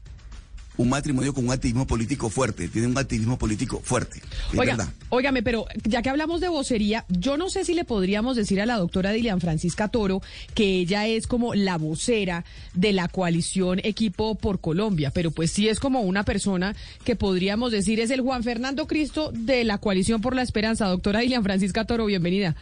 un 0.82 0.90
matrimonio 0.90 1.34
con 1.34 1.46
un 1.46 1.52
activismo 1.52 1.88
político 1.88 2.30
fuerte, 2.30 2.68
tiene 2.68 2.88
un 2.88 2.98
activismo 2.98 3.38
político 3.38 3.82
fuerte. 3.84 4.22
Oiga, 4.58 4.92
óigame, 5.10 5.44
pero 5.44 5.66
ya 5.84 6.02
que 6.02 6.10
hablamos 6.10 6.42
de 6.42 6.50
vocería, 6.50 7.06
yo 7.10 7.38
no 7.38 7.50
sé 7.50 7.66
si 7.66 7.74
le 7.74 7.86
podríamos 7.86 8.36
decir 8.36 8.62
a 8.62 8.66
la 8.66 8.78
doctora 8.78 9.12
Dilian 9.12 9.42
Francisca 9.42 9.88
Toro 9.88 10.22
que 10.54 10.80
ella 10.80 11.08
es 11.08 11.28
como 11.28 11.54
la 11.54 11.78
vocera 11.78 12.46
de 12.74 12.94
la 12.94 13.08
coalición 13.08 13.80
Equipo 13.84 14.36
por 14.36 14.60
Colombia, 14.60 15.12
pero 15.12 15.32
pues 15.32 15.52
sí 15.52 15.70
es 15.70 15.80
como 15.80 16.02
una 16.02 16.24
persona 16.24 16.76
que 17.04 17.16
podríamos 17.16 17.72
decir 17.72 18.00
es 18.00 18.12
el 18.12 18.22
Juan 18.22 18.44
Fernando 18.44 18.88
Cristo 18.88 19.32
de 19.34 19.64
la 19.64 19.78
coalición 19.78 20.22
por 20.22 20.36
la 20.36 20.42
esperanza. 20.42 20.88
Doctora 20.88 21.20
Dilian 21.20 21.44
Francisca 21.44 21.86
Toro, 21.86 22.06
bienvenida. 22.06 22.56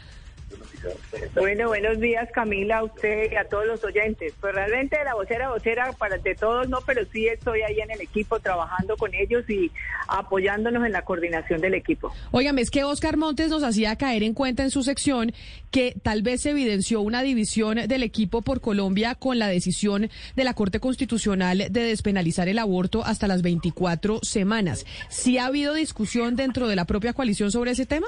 Bueno, 1.35 1.67
buenos 1.67 1.99
días 1.99 2.29
Camila, 2.33 2.79
a 2.79 2.83
usted 2.83 3.31
y 3.31 3.35
a 3.35 3.45
todos 3.45 3.65
los 3.65 3.83
oyentes. 3.83 4.33
Pues 4.39 4.53
realmente 4.53 4.97
la 5.03 5.15
vocera, 5.15 5.49
vocera 5.49 5.91
para 5.93 6.17
de 6.17 6.35
todos 6.35 6.69
no, 6.69 6.79
pero 6.85 7.03
sí 7.11 7.27
estoy 7.27 7.61
ahí 7.61 7.79
en 7.79 7.91
el 7.91 8.01
equipo 8.01 8.39
trabajando 8.39 8.97
con 8.97 9.13
ellos 9.13 9.49
y 9.49 9.71
apoyándonos 10.07 10.85
en 10.85 10.91
la 10.91 11.03
coordinación 11.03 11.61
del 11.61 11.73
equipo. 11.73 12.13
Óigame, 12.31 12.61
es 12.61 12.71
que 12.71 12.83
Oscar 12.83 13.17
Montes 13.17 13.49
nos 13.49 13.63
hacía 13.63 13.95
caer 13.95 14.23
en 14.23 14.33
cuenta 14.33 14.63
en 14.63 14.71
su 14.71 14.83
sección 14.83 15.33
que 15.71 15.95
tal 16.01 16.21
vez 16.21 16.41
se 16.41 16.51
evidenció 16.51 17.01
una 17.01 17.21
división 17.21 17.87
del 17.87 18.03
equipo 18.03 18.41
por 18.41 18.61
Colombia 18.61 19.15
con 19.15 19.39
la 19.39 19.47
decisión 19.47 20.09
de 20.35 20.43
la 20.43 20.53
Corte 20.53 20.79
Constitucional 20.79 21.67
de 21.69 21.83
despenalizar 21.83 22.47
el 22.47 22.59
aborto 22.59 23.05
hasta 23.05 23.27
las 23.27 23.41
24 23.41 24.19
semanas. 24.23 24.85
¿Sí 25.09 25.37
ha 25.37 25.45
habido 25.45 25.73
discusión 25.73 26.35
dentro 26.35 26.67
de 26.67 26.75
la 26.75 26.85
propia 26.85 27.13
coalición 27.13 27.51
sobre 27.51 27.71
ese 27.71 27.85
tema? 27.85 28.07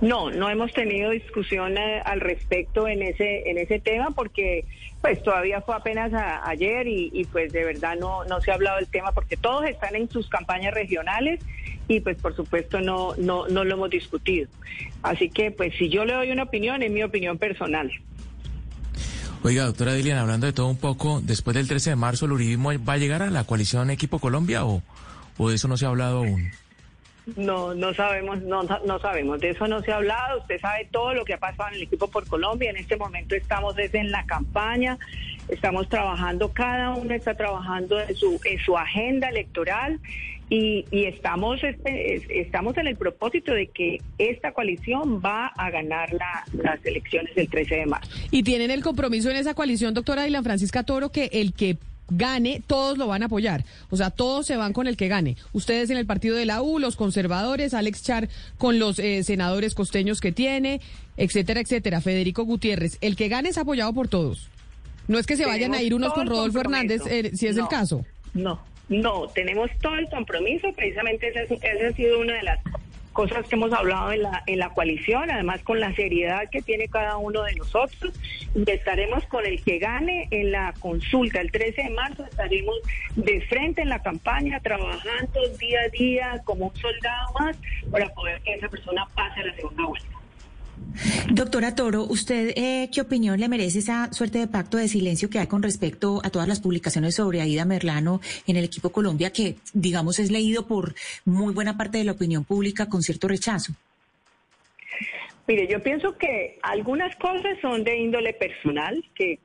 No, 0.00 0.30
no 0.30 0.50
hemos 0.50 0.72
tenido 0.72 1.10
discusión 1.10 1.78
eh, 1.78 2.00
al 2.04 2.20
respecto 2.20 2.88
en 2.88 3.02
ese 3.02 3.48
en 3.50 3.58
ese 3.58 3.78
tema 3.78 4.10
porque 4.10 4.64
pues 5.00 5.22
todavía 5.22 5.60
fue 5.60 5.74
apenas 5.74 6.12
ayer 6.44 6.86
y, 6.88 7.26
pues 7.30 7.52
de 7.52 7.64
verdad 7.64 7.96
no 7.98 8.24
no 8.24 8.40
se 8.40 8.50
ha 8.50 8.54
hablado 8.54 8.76
del 8.76 8.88
tema 8.88 9.12
porque 9.12 9.36
todos 9.36 9.64
están 9.66 9.94
en 9.94 10.08
sus 10.10 10.28
campañas 10.28 10.74
regionales 10.74 11.40
y 11.88 12.00
pues 12.00 12.16
por 12.16 12.34
supuesto 12.34 12.80
no 12.80 13.14
no 13.16 13.48
no 13.48 13.64
lo 13.64 13.74
hemos 13.74 13.90
discutido. 13.90 14.48
Así 15.02 15.30
que 15.30 15.50
pues 15.50 15.74
si 15.76 15.88
yo 15.88 16.04
le 16.04 16.14
doy 16.14 16.30
una 16.30 16.44
opinión 16.44 16.82
es 16.82 16.90
mi 16.90 17.02
opinión 17.02 17.38
personal. 17.38 17.90
Oiga, 19.42 19.64
doctora 19.64 19.94
Dilian, 19.94 20.18
hablando 20.18 20.46
de 20.46 20.52
todo 20.52 20.66
un 20.66 20.76
poco, 20.76 21.20
después 21.22 21.54
del 21.54 21.68
13 21.68 21.90
de 21.90 21.96
marzo, 21.96 22.26
¿el 22.26 22.32
uribismo 22.32 22.72
va 22.82 22.94
a 22.94 22.98
llegar 22.98 23.22
a 23.22 23.30
la 23.30 23.44
coalición 23.44 23.90
Equipo 23.90 24.18
Colombia 24.18 24.64
o, 24.64 24.82
o 25.36 25.48
de 25.48 25.54
eso 25.54 25.68
no 25.68 25.76
se 25.76 25.84
ha 25.84 25.88
hablado 25.88 26.18
aún? 26.18 26.50
No, 27.34 27.74
no 27.74 27.92
sabemos, 27.92 28.40
no, 28.42 28.62
no 28.62 28.98
sabemos, 29.00 29.40
de 29.40 29.50
eso 29.50 29.66
no 29.66 29.82
se 29.82 29.90
ha 29.90 29.96
hablado, 29.96 30.38
usted 30.38 30.60
sabe 30.60 30.86
todo 30.92 31.12
lo 31.12 31.24
que 31.24 31.34
ha 31.34 31.38
pasado 31.38 31.70
en 31.70 31.74
el 31.74 31.82
equipo 31.82 32.06
por 32.06 32.24
Colombia, 32.28 32.70
en 32.70 32.76
este 32.76 32.96
momento 32.96 33.34
estamos 33.34 33.74
desde 33.74 33.98
en 33.98 34.12
la 34.12 34.24
campaña, 34.26 34.96
estamos 35.48 35.88
trabajando, 35.88 36.52
cada 36.52 36.94
uno 36.94 37.12
está 37.12 37.34
trabajando 37.34 38.00
en 38.00 38.14
su, 38.14 38.40
en 38.44 38.60
su 38.60 38.78
agenda 38.78 39.28
electoral 39.28 39.98
y, 40.48 40.84
estamos, 40.92 41.62
este, 41.64 42.40
estamos 42.40 42.76
en 42.78 42.86
el 42.86 42.96
propósito 42.96 43.52
de 43.52 43.66
que 43.66 44.00
esta 44.18 44.52
coalición 44.52 45.20
va 45.20 45.48
a 45.48 45.70
ganar 45.70 46.12
la, 46.12 46.44
las 46.52 46.84
elecciones 46.86 47.34
del 47.34 47.48
13 47.48 47.74
de 47.74 47.86
marzo. 47.86 48.10
Y 48.30 48.44
tienen 48.44 48.70
el 48.70 48.82
compromiso 48.82 49.30
en 49.30 49.36
esa 49.36 49.54
coalición, 49.54 49.94
doctora 49.94 50.22
Dylan 50.22 50.44
Francisca 50.44 50.84
Toro, 50.84 51.10
que 51.10 51.30
el 51.32 51.52
que 51.52 51.76
gane, 52.08 52.62
todos 52.66 52.98
lo 52.98 53.06
van 53.06 53.22
a 53.22 53.26
apoyar. 53.26 53.64
O 53.90 53.96
sea, 53.96 54.10
todos 54.10 54.46
se 54.46 54.56
van 54.56 54.72
con 54.72 54.86
el 54.86 54.96
que 54.96 55.08
gane. 55.08 55.36
Ustedes 55.52 55.90
en 55.90 55.96
el 55.96 56.06
partido 56.06 56.36
de 56.36 56.46
la 56.46 56.62
U, 56.62 56.78
los 56.78 56.96
conservadores, 56.96 57.74
Alex 57.74 58.02
Char 58.02 58.28
con 58.58 58.78
los 58.78 58.98
eh, 58.98 59.22
senadores 59.22 59.74
costeños 59.74 60.20
que 60.20 60.32
tiene, 60.32 60.80
etcétera, 61.16 61.60
etcétera. 61.60 62.00
Federico 62.00 62.44
Gutiérrez, 62.44 62.98
el 63.00 63.16
que 63.16 63.28
gane 63.28 63.50
es 63.50 63.58
apoyado 63.58 63.92
por 63.92 64.08
todos. 64.08 64.48
No 65.08 65.18
es 65.18 65.26
que 65.26 65.36
se 65.36 65.46
vayan 65.46 65.74
a 65.74 65.82
ir 65.82 65.94
unos 65.94 66.12
con 66.12 66.26
Rodolfo 66.26 66.60
Hernández, 66.60 67.02
eh, 67.06 67.30
si 67.34 67.46
es 67.46 67.56
el 67.56 67.68
caso. 67.68 68.04
No, 68.34 68.60
no, 68.88 69.28
tenemos 69.28 69.70
todo 69.80 69.96
el 69.96 70.08
compromiso. 70.08 70.72
Precisamente 70.74 71.28
esa, 71.28 71.42
esa 71.42 71.88
ha 71.88 71.92
sido 71.92 72.20
una 72.20 72.34
de 72.34 72.42
las 72.42 72.58
cosas 73.16 73.46
que 73.48 73.54
hemos 73.54 73.72
hablado 73.72 74.12
en 74.12 74.22
la, 74.22 74.42
en 74.46 74.58
la 74.58 74.68
coalición, 74.68 75.30
además 75.30 75.62
con 75.62 75.80
la 75.80 75.94
seriedad 75.94 76.50
que 76.52 76.60
tiene 76.60 76.86
cada 76.86 77.16
uno 77.16 77.42
de 77.44 77.54
nosotros. 77.54 78.12
Y 78.54 78.70
estaremos 78.70 79.24
con 79.24 79.46
el 79.46 79.64
que 79.64 79.78
gane 79.78 80.28
en 80.30 80.52
la 80.52 80.74
consulta 80.78 81.40
el 81.40 81.50
13 81.50 81.84
de 81.84 81.90
marzo, 81.90 82.24
estaremos 82.24 82.76
de 83.16 83.40
frente 83.46 83.80
en 83.80 83.88
la 83.88 84.02
campaña, 84.02 84.60
trabajando 84.60 85.40
día 85.58 85.80
a 85.80 85.88
día 85.88 86.42
como 86.44 86.66
un 86.66 86.76
soldado 86.76 87.32
más 87.40 87.56
para 87.90 88.08
poder 88.10 88.42
que 88.42 88.52
esa 88.52 88.68
persona 88.68 89.06
pase 89.14 89.40
a 89.40 89.46
la 89.46 89.54
segunda 89.54 89.86
vuelta. 89.86 90.15
Doctora 91.30 91.74
Toro, 91.74 92.04
¿usted 92.04 92.52
eh, 92.56 92.88
qué 92.92 93.00
opinión 93.00 93.38
le 93.38 93.48
merece 93.48 93.80
esa 93.80 94.12
suerte 94.12 94.38
de 94.38 94.46
pacto 94.46 94.78
de 94.78 94.88
silencio 94.88 95.28
que 95.28 95.38
hay 95.38 95.46
con 95.46 95.62
respecto 95.62 96.20
a 96.24 96.30
todas 96.30 96.48
las 96.48 96.60
publicaciones 96.60 97.14
sobre 97.14 97.40
Aida 97.40 97.64
Merlano 97.64 98.20
en 98.46 98.56
el 98.56 98.64
equipo 98.64 98.90
Colombia, 98.90 99.32
que 99.32 99.56
digamos 99.74 100.18
es 100.18 100.30
leído 100.30 100.66
por 100.66 100.94
muy 101.24 101.52
buena 101.52 101.76
parte 101.76 101.98
de 101.98 102.04
la 102.04 102.12
opinión 102.12 102.44
pública 102.44 102.88
con 102.88 103.02
cierto 103.02 103.28
rechazo? 103.28 103.72
Mire, 105.46 105.68
yo 105.68 105.82
pienso 105.82 106.16
que 106.16 106.58
algunas 106.62 107.14
cosas 107.16 107.58
son 107.60 107.84
de 107.84 107.96
índole 107.98 108.32
personal, 108.32 109.04
que 109.14 109.38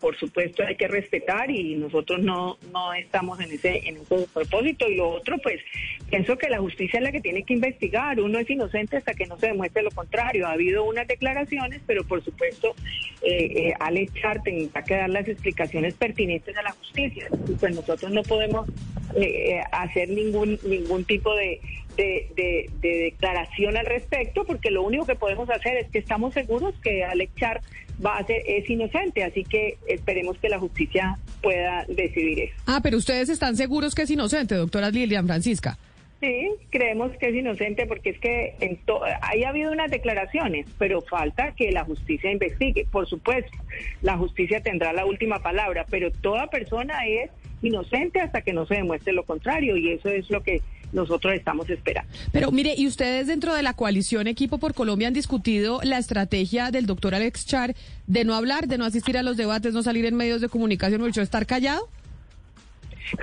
por 0.00 0.16
supuesto 0.16 0.64
hay 0.64 0.76
que 0.76 0.88
respetar 0.88 1.50
y 1.50 1.74
nosotros 1.74 2.20
no, 2.20 2.58
no 2.72 2.94
estamos 2.94 3.40
en 3.40 3.52
ese, 3.52 3.88
en 3.88 3.96
ese 3.96 4.26
propósito. 4.32 4.88
Y 4.88 4.96
lo 4.96 5.10
otro, 5.10 5.38
pues 5.38 5.60
pienso 6.08 6.36
que 6.38 6.48
la 6.48 6.58
justicia 6.58 6.98
es 6.98 7.04
la 7.04 7.12
que 7.12 7.20
tiene 7.20 7.42
que 7.42 7.54
investigar. 7.54 8.20
Uno 8.20 8.38
es 8.38 8.48
inocente 8.48 8.96
hasta 8.96 9.14
que 9.14 9.26
no 9.26 9.38
se 9.38 9.48
demuestre 9.48 9.82
lo 9.82 9.90
contrario. 9.90 10.46
Ha 10.46 10.52
habido 10.52 10.84
unas 10.84 11.06
declaraciones, 11.06 11.82
pero 11.86 12.04
por 12.04 12.24
supuesto 12.24 12.74
eh, 13.22 13.68
eh, 13.68 13.74
Alex 13.80 14.14
Char 14.14 14.42
tendrá 14.42 14.82
que 14.82 14.94
dar 14.94 15.10
las 15.10 15.28
explicaciones 15.28 15.94
pertinentes 15.94 16.56
a 16.56 16.62
la 16.62 16.72
justicia. 16.72 17.28
Pues 17.60 17.74
nosotros 17.74 18.10
no 18.10 18.22
podemos 18.22 18.68
eh, 19.16 19.56
eh, 19.56 19.62
hacer 19.72 20.08
ningún, 20.08 20.58
ningún 20.64 21.04
tipo 21.04 21.34
de, 21.34 21.60
de, 21.98 22.70
declaración 22.80 23.76
al 23.76 23.86
respecto, 23.86 24.44
porque 24.44 24.70
lo 24.70 24.82
único 24.82 25.06
que 25.06 25.14
podemos 25.14 25.50
hacer 25.50 25.76
es 25.76 25.90
que 25.90 25.98
estamos 25.98 26.34
seguros 26.34 26.74
que 26.82 27.04
Alex 27.04 27.34
Char 27.36 27.60
va 28.04 28.18
a 28.18 28.24
ser, 28.24 28.42
es 28.46 28.68
inocente, 28.70 29.24
así 29.24 29.44
que 29.44 29.76
esperemos 29.86 30.38
que 30.38 30.48
la 30.48 30.58
justicia 30.58 31.18
pueda 31.42 31.84
decidir 31.88 32.40
eso. 32.40 32.54
Ah, 32.66 32.80
pero 32.82 32.96
ustedes 32.96 33.28
están 33.28 33.56
seguros 33.56 33.94
que 33.94 34.02
es 34.02 34.10
inocente, 34.10 34.54
doctora 34.54 34.90
Lilian 34.90 35.26
Francisca. 35.26 35.78
Sí, 36.20 36.48
creemos 36.70 37.16
que 37.16 37.28
es 37.28 37.34
inocente 37.34 37.86
porque 37.86 38.10
es 38.10 38.18
que 38.18 38.54
en 38.60 38.80
ahí 39.22 39.44
ha 39.44 39.50
habido 39.50 39.70
unas 39.70 39.88
declaraciones, 39.88 40.66
pero 40.76 41.00
falta 41.00 41.52
que 41.52 41.70
la 41.70 41.84
justicia 41.84 42.32
investigue. 42.32 42.86
Por 42.90 43.08
supuesto, 43.08 43.56
la 44.02 44.16
justicia 44.16 44.60
tendrá 44.60 44.92
la 44.92 45.06
última 45.06 45.38
palabra, 45.40 45.86
pero 45.88 46.10
toda 46.10 46.48
persona 46.48 47.06
es 47.06 47.30
inocente 47.62 48.20
hasta 48.20 48.42
que 48.42 48.52
no 48.52 48.66
se 48.66 48.76
demuestre 48.76 49.12
lo 49.12 49.24
contrario 49.24 49.76
y 49.76 49.92
eso 49.92 50.08
es 50.08 50.28
lo 50.28 50.42
que 50.42 50.60
nosotros 50.92 51.34
estamos 51.34 51.68
esperando. 51.70 52.10
Pero 52.32 52.50
mire, 52.50 52.74
¿y 52.76 52.86
ustedes 52.86 53.26
dentro 53.26 53.54
de 53.54 53.62
la 53.62 53.74
coalición 53.74 54.26
Equipo 54.26 54.58
por 54.58 54.74
Colombia 54.74 55.08
han 55.08 55.14
discutido 55.14 55.80
la 55.82 55.98
estrategia 55.98 56.70
del 56.70 56.86
doctor 56.86 57.14
Alex 57.14 57.46
Char 57.46 57.74
de 58.06 58.24
no 58.24 58.34
hablar, 58.34 58.68
de 58.68 58.78
no 58.78 58.84
asistir 58.84 59.18
a 59.18 59.22
los 59.22 59.36
debates, 59.36 59.74
no 59.74 59.82
salir 59.82 60.06
en 60.06 60.16
medios 60.16 60.40
de 60.40 60.48
comunicación, 60.48 61.02
o 61.02 61.06
hecho 61.06 61.22
estar 61.22 61.46
callado? 61.46 61.88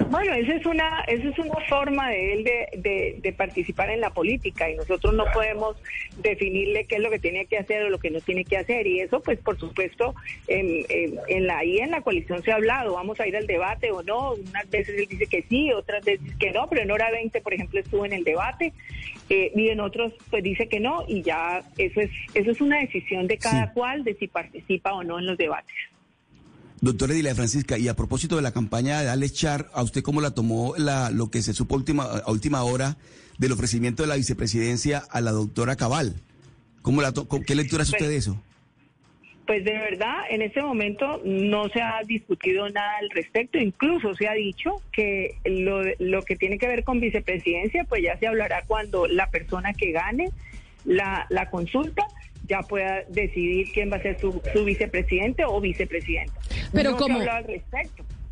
Bueno, 0.09 0.33
esa 0.33 0.53
es 0.55 0.65
una, 0.65 1.01
esa 1.07 1.29
es 1.29 1.37
una 1.37 1.59
forma 1.67 2.09
de 2.09 2.33
él 2.33 2.43
de, 2.43 3.19
de, 3.21 3.33
participar 3.33 3.89
en 3.89 4.01
la 4.01 4.11
política 4.11 4.69
y 4.69 4.75
nosotros 4.75 5.13
no 5.13 5.25
podemos 5.33 5.75
definirle 6.17 6.85
qué 6.85 6.95
es 6.95 7.01
lo 7.01 7.09
que 7.09 7.19
tiene 7.19 7.45
que 7.45 7.57
hacer 7.57 7.83
o 7.83 7.89
lo 7.89 7.99
que 7.99 8.09
no 8.09 8.19
tiene 8.21 8.45
que 8.45 8.57
hacer 8.57 8.87
y 8.87 9.01
eso, 9.01 9.19
pues, 9.19 9.39
por 9.39 9.59
supuesto, 9.59 10.15
en, 10.47 10.85
en, 10.89 11.47
la 11.47 11.59
ahí 11.59 11.79
en 11.79 11.91
la 11.91 12.01
coalición 12.01 12.41
se 12.43 12.51
ha 12.51 12.55
hablado, 12.55 12.93
vamos 12.93 13.19
a 13.19 13.27
ir 13.27 13.35
al 13.35 13.47
debate 13.47 13.91
o 13.91 14.01
no. 14.03 14.33
Unas 14.33 14.69
veces 14.69 14.97
él 14.97 15.07
dice 15.07 15.27
que 15.27 15.43
sí, 15.43 15.71
otras 15.71 16.03
veces 16.03 16.35
que 16.37 16.51
no, 16.51 16.67
pero 16.67 16.81
en 16.81 16.91
hora 16.91 17.11
20, 17.11 17.41
por 17.41 17.53
ejemplo, 17.53 17.79
estuvo 17.79 18.05
en 18.05 18.13
el 18.13 18.23
debate 18.23 18.73
eh, 19.29 19.51
y 19.55 19.69
en 19.69 19.79
otros, 19.79 20.13
pues, 20.29 20.43
dice 20.43 20.67
que 20.67 20.79
no 20.79 21.03
y 21.07 21.21
ya 21.21 21.61
eso 21.77 22.01
es 22.01 22.11
eso 22.33 22.51
es 22.51 22.61
una 22.61 22.79
decisión 22.79 23.27
de 23.27 23.37
cada 23.37 23.73
cual 23.73 24.03
de 24.03 24.15
si 24.15 24.27
participa 24.27 24.93
o 24.93 25.03
no 25.03 25.19
en 25.19 25.25
los 25.25 25.37
debates. 25.37 25.75
Doctora 26.85 27.13
Edila 27.13 27.33
Francisca, 27.33 27.79
y 27.79 27.87
a 27.87 27.95
propósito 27.95 28.35
de 28.35 28.43
la 28.43 28.51
campaña 28.51 29.01
de 29.01 29.09
Alex 29.09 29.33
Char, 29.33 29.69
¿a 29.73 29.81
usted 29.81 30.03
cómo 30.03 30.21
la 30.21 30.35
tomó 30.35 30.75
la, 30.77 31.09
lo 31.09 31.31
que 31.31 31.41
se 31.41 31.51
supo 31.51 31.73
última, 31.73 32.03
a 32.03 32.29
última 32.29 32.63
hora 32.63 32.95
del 33.39 33.53
ofrecimiento 33.53 34.03
de 34.03 34.09
la 34.09 34.17
vicepresidencia 34.17 35.01
a 35.09 35.19
la 35.19 35.31
doctora 35.31 35.75
Cabal? 35.77 36.13
¿Cómo 36.83 37.01
la 37.01 37.11
¿Qué 37.11 37.55
lectura 37.55 37.81
hace 37.81 37.93
usted 37.93 38.07
de 38.07 38.17
eso? 38.17 38.39
Pues 39.47 39.65
de 39.65 39.71
verdad, 39.71 40.13
en 40.29 40.43
este 40.43 40.61
momento 40.61 41.19
no 41.25 41.69
se 41.69 41.81
ha 41.81 42.01
discutido 42.05 42.69
nada 42.69 42.97
al 42.99 43.09
respecto, 43.09 43.57
incluso 43.57 44.13
se 44.13 44.27
ha 44.27 44.33
dicho 44.33 44.79
que 44.91 45.39
lo, 45.43 45.81
lo 45.97 46.21
que 46.21 46.35
tiene 46.35 46.59
que 46.59 46.67
ver 46.67 46.83
con 46.83 46.99
vicepresidencia, 46.99 47.83
pues 47.85 48.03
ya 48.03 48.15
se 48.19 48.27
hablará 48.27 48.63
cuando 48.67 49.07
la 49.07 49.31
persona 49.31 49.73
que 49.73 49.91
gane 49.91 50.29
la, 50.83 51.25
la 51.29 51.49
consulta 51.49 52.05
ya 52.47 52.61
pueda 52.61 53.03
decidir 53.09 53.67
quién 53.73 53.91
va 53.91 53.97
a 53.97 54.01
ser 54.01 54.19
su, 54.19 54.41
vicepresidente 54.65 55.43
o 55.45 55.59
vicepresidenta. 55.59 56.33
Pero 56.71 56.95
como... 56.97 57.19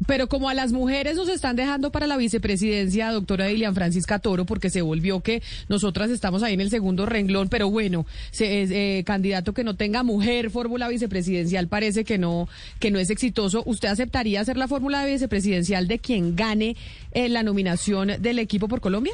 Pero 0.05 0.27
como 0.27 0.49
a 0.49 0.53
las 0.53 0.71
mujeres 0.71 1.15
nos 1.15 1.29
están 1.29 1.55
dejando 1.55 1.91
para 1.91 2.07
la 2.07 2.17
vicepresidencia, 2.17 3.11
doctora 3.11 3.45
Dilian 3.45 3.73
Francisca 3.73 4.19
Toro, 4.19 4.45
porque 4.45 4.69
se 4.69 4.81
volvió 4.81 5.21
que 5.21 5.41
nosotras 5.69 6.09
estamos 6.09 6.43
ahí 6.43 6.53
en 6.53 6.61
el 6.61 6.69
segundo 6.69 7.05
renglón, 7.05 7.47
pero 7.47 7.69
bueno, 7.69 8.05
se, 8.31 8.63
eh, 8.63 9.03
candidato 9.05 9.53
que 9.53 9.63
no 9.63 9.75
tenga 9.75 10.03
mujer 10.03 10.49
fórmula 10.49 10.87
vicepresidencial 10.89 11.67
parece 11.67 12.03
que 12.03 12.17
no, 12.17 12.49
que 12.79 12.91
no 12.91 12.99
es 12.99 13.09
exitoso. 13.09 13.63
¿Usted 13.65 13.87
aceptaría 13.87 14.41
hacer 14.41 14.57
la 14.57 14.67
fórmula 14.67 15.05
vicepresidencial 15.05 15.87
de 15.87 15.99
quien 15.99 16.35
gane 16.35 16.75
eh, 17.13 17.29
la 17.29 17.43
nominación 17.43 18.11
del 18.19 18.39
equipo 18.39 18.67
por 18.67 18.81
Colombia? 18.81 19.13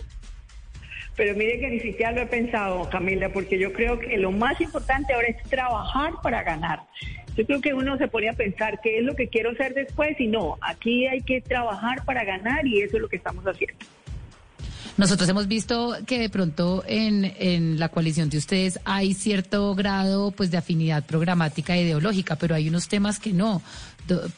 Pero 1.20 1.36
mire 1.36 1.60
que 1.60 1.70
ni 1.70 1.82
siquiera 1.82 2.14
lo 2.14 2.22
he 2.22 2.26
pensado, 2.28 2.90
Camila, 2.90 3.28
porque 3.28 3.60
yo 3.60 3.74
creo 3.74 4.00
que 4.00 4.18
lo 4.18 4.32
más 4.32 4.62
importante 4.62 5.14
ahora 5.14 5.28
es 5.28 5.50
trabajar 5.50 6.14
para 6.24 6.44
ganar. 6.44 6.84
Yo 7.36 7.46
creo 7.46 7.60
que 7.60 7.74
uno 7.74 7.98
se 7.98 8.08
pone 8.08 8.30
a 8.30 8.34
pensar 8.34 8.80
qué 8.82 9.00
es 9.00 9.04
lo 9.04 9.18
que 9.18 9.28
quiero 9.28 9.52
hacer 9.52 9.74
después 9.74 10.18
y 10.18 10.28
no, 10.28 10.58
aquí 10.62 11.08
hay 11.08 11.20
que 11.20 11.42
trabajar 11.42 12.06
para 12.06 12.24
ganar 12.24 12.66
y 12.66 12.84
eso 12.84 12.96
es 12.96 13.02
lo 13.02 13.10
que 13.10 13.18
estamos 13.18 13.44
haciendo. 13.44 13.76
Nosotros 14.96 15.28
hemos 15.28 15.50
visto 15.50 15.98
que 16.08 16.20
de 16.20 16.30
pronto 16.30 16.84
en, 16.88 17.34
en 17.38 17.80
la 17.80 17.90
coalición 17.90 18.30
de 18.30 18.38
ustedes 18.38 18.80
hay 18.86 19.14
cierto 19.14 19.76
grado 19.76 20.32
pues 20.32 20.52
de 20.52 20.58
afinidad 20.58 21.06
programática 21.06 21.76
e 21.76 21.84
ideológica, 21.84 22.38
pero 22.38 22.56
hay 22.56 22.70
unos 22.70 22.88
temas 22.88 23.20
que 23.20 23.34
no 23.34 23.62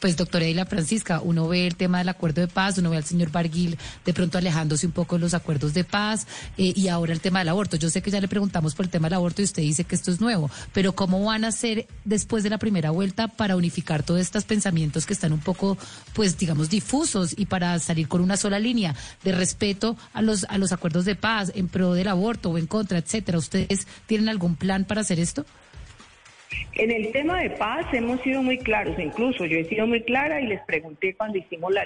pues 0.00 0.16
doctora 0.16 0.44
Eila 0.44 0.66
Francisca, 0.66 1.20
uno 1.22 1.48
ve 1.48 1.66
el 1.66 1.76
tema 1.76 1.98
del 1.98 2.08
acuerdo 2.08 2.40
de 2.40 2.48
paz, 2.48 2.78
uno 2.78 2.90
ve 2.90 2.96
al 2.96 3.04
señor 3.04 3.30
Barguil 3.30 3.78
de 4.04 4.12
pronto 4.12 4.38
alejándose 4.38 4.86
un 4.86 4.92
poco 4.92 5.16
de 5.16 5.20
los 5.20 5.34
acuerdos 5.34 5.74
de 5.74 5.84
paz 5.84 6.26
eh, 6.58 6.72
y 6.76 6.88
ahora 6.88 7.12
el 7.12 7.20
tema 7.20 7.38
del 7.38 7.48
aborto. 7.48 7.76
Yo 7.76 7.90
sé 7.90 8.02
que 8.02 8.10
ya 8.10 8.20
le 8.20 8.28
preguntamos 8.28 8.74
por 8.74 8.86
el 8.86 8.90
tema 8.90 9.06
del 9.06 9.14
aborto 9.14 9.42
y 9.42 9.44
usted 9.44 9.62
dice 9.62 9.84
que 9.84 9.94
esto 9.94 10.10
es 10.10 10.20
nuevo, 10.20 10.50
pero 10.72 10.94
¿cómo 10.94 11.24
van 11.24 11.44
a 11.44 11.48
hacer 11.48 11.86
después 12.04 12.42
de 12.42 12.50
la 12.50 12.58
primera 12.58 12.90
vuelta 12.90 13.28
para 13.28 13.56
unificar 13.56 14.02
todos 14.02 14.20
estos 14.20 14.44
pensamientos 14.44 15.06
que 15.06 15.12
están 15.12 15.32
un 15.32 15.40
poco, 15.40 15.78
pues 16.12 16.38
digamos, 16.38 16.68
difusos 16.70 17.34
y 17.36 17.46
para 17.46 17.78
salir 17.78 18.08
con 18.08 18.20
una 18.20 18.36
sola 18.36 18.58
línea 18.58 18.94
de 19.24 19.32
respeto 19.32 19.96
a 20.12 20.22
los, 20.22 20.44
a 20.44 20.58
los 20.58 20.72
acuerdos 20.72 21.04
de 21.04 21.14
paz 21.14 21.52
en 21.54 21.68
pro 21.68 21.94
del 21.94 22.08
aborto 22.08 22.50
o 22.50 22.58
en 22.58 22.66
contra, 22.66 22.98
etcétera? 22.98 23.38
¿Ustedes 23.38 23.86
tienen 24.06 24.28
algún 24.28 24.56
plan 24.56 24.84
para 24.84 25.00
hacer 25.00 25.18
esto? 25.18 25.46
En 26.74 26.90
el 26.90 27.12
tema 27.12 27.40
de 27.40 27.50
paz 27.50 27.86
hemos 27.92 28.20
sido 28.22 28.42
muy 28.42 28.58
claros, 28.58 28.98
incluso 28.98 29.44
yo 29.44 29.58
he 29.58 29.64
sido 29.64 29.86
muy 29.86 30.02
clara 30.02 30.40
y 30.40 30.46
les 30.46 30.60
pregunté 30.62 31.14
cuando 31.14 31.38
hicimos 31.38 31.72
la, 31.72 31.84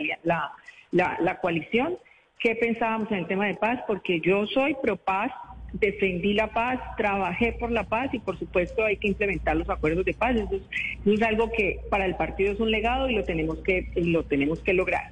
la, 0.92 1.16
la, 1.20 1.40
coalición 1.40 1.99
qué 2.38 2.54
pensábamos 2.54 3.11
en 3.11 3.18
el 3.18 3.26
tema 3.26 3.46
de 3.46 3.54
paz, 3.54 3.80
porque 3.87 4.20
yo 4.20 4.46
soy 4.46 4.76
pro 4.82 4.96
paz, 4.96 5.32
defendí 5.78 6.35
la 6.35 6.49
paz, 6.49 6.80
trabajé 6.97 7.52
por 7.52 7.71
la 7.71 7.85
paz 7.85 8.12
y 8.12 8.18
por 8.18 8.38
supuesto 8.38 8.85
hay 8.85 8.97
que 8.97 9.09
implementar 9.09 9.56
los 9.56 9.68
acuerdos 9.68 10.04
de 10.04 10.14
paz. 10.14 10.37
Eso 10.37 10.61
es, 11.04 11.23
algo 11.23 11.50
que 11.50 11.80
para 11.90 12.06
el 12.06 12.14
partido 12.16 12.52
es 12.52 12.61
un 12.61 12.71
legado 12.71 13.09
y 13.09 13.14
lo 13.14 13.25
tenemos 13.25 13.59
que, 13.59 13.88
lo 13.97 14.25
tenemos 14.25 14.61
que 14.61 14.73
lograr. 14.73 15.11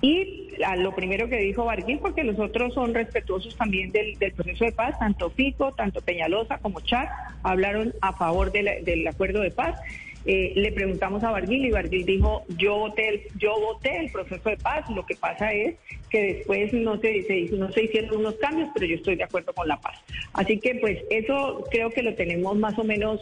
Y 0.00 0.48
lo 0.76 0.94
primero 0.94 1.28
que 1.28 1.38
dijo 1.38 1.64
Barguil, 1.64 1.98
porque 1.98 2.24
los 2.24 2.38
otros 2.38 2.74
son 2.74 2.92
respetuosos 2.92 3.56
también 3.56 3.90
del, 3.90 4.16
proceso 4.32 4.64
de 4.64 4.72
paz, 4.72 4.98
tanto 4.98 5.30
Fico, 5.30 5.72
tanto 5.72 6.00
Peñalosa 6.02 6.58
como 6.58 6.80
Char 6.80 7.08
hablaron 7.42 7.94
a 8.00 8.12
favor 8.12 8.52
del 8.52 9.06
acuerdo 9.06 9.40
de 9.40 9.50
paz. 9.50 9.80
Eh, 10.26 10.52
le 10.56 10.72
preguntamos 10.72 11.22
a 11.22 11.30
Barguil 11.30 11.66
y 11.66 11.70
Barguil 11.70 12.06
dijo, 12.06 12.44
yo 12.56 12.78
voté, 12.78 13.26
yo 13.36 13.54
voté 13.60 13.98
el 13.98 14.10
proceso 14.10 14.48
de 14.48 14.56
paz, 14.56 14.88
lo 14.90 15.04
que 15.04 15.14
pasa 15.16 15.52
es 15.52 15.74
que 16.08 16.34
después 16.34 16.72
no 16.72 16.98
se, 16.98 17.24
se, 17.24 17.56
no 17.56 17.70
se 17.72 17.84
hicieron 17.84 18.20
unos 18.20 18.36
cambios, 18.36 18.68
pero 18.72 18.86
yo 18.86 18.94
estoy 18.94 19.16
de 19.16 19.24
acuerdo 19.24 19.52
con 19.52 19.68
la 19.68 19.78
paz. 19.80 19.98
Así 20.32 20.58
que 20.60 20.76
pues 20.76 21.00
eso 21.10 21.64
creo 21.70 21.90
que 21.90 22.02
lo 22.02 22.14
tenemos 22.14 22.56
más 22.56 22.78
o 22.78 22.84
menos 22.84 23.20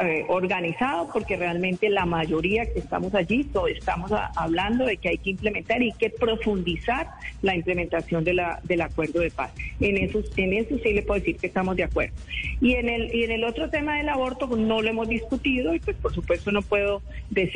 eh, 0.00 0.24
organizado 0.28 1.08
porque 1.12 1.36
realmente 1.36 1.88
la 1.88 2.06
mayoría 2.06 2.72
que 2.72 2.78
estamos 2.78 3.14
allí 3.14 3.48
estamos 3.74 4.12
hablando 4.36 4.86
de 4.86 4.96
que 4.96 5.08
hay 5.08 5.18
que 5.18 5.30
implementar 5.30 5.82
y 5.82 5.92
que 5.92 6.10
profundizar 6.10 7.08
la 7.42 7.54
implementación 7.54 8.24
del 8.24 8.80
acuerdo 8.80 9.20
de 9.20 9.30
paz. 9.30 9.52
En 9.80 9.96
eso, 9.96 10.22
en 10.36 10.52
eso 10.52 10.78
sí 10.82 10.92
le 10.92 11.02
puedo 11.02 11.20
decir 11.20 11.36
que 11.36 11.48
estamos 11.48 11.76
de 11.76 11.84
acuerdo. 11.84 12.14
Y 12.60 12.74
en 12.74 12.88
el, 12.88 13.14
y 13.14 13.24
en 13.24 13.32
el 13.32 13.44
otro 13.44 13.70
tema 13.70 13.96
del 13.96 14.08
aborto 14.08 14.48
pues, 14.48 14.60
no 14.60 14.80
lo 14.80 14.88
hemos 14.88 15.08
discutido 15.08 15.74
y 15.74 15.80
pues 15.80 15.96
por 15.96 16.14
supuesto 16.14 16.29
no 16.52 16.62
puedo 16.62 17.02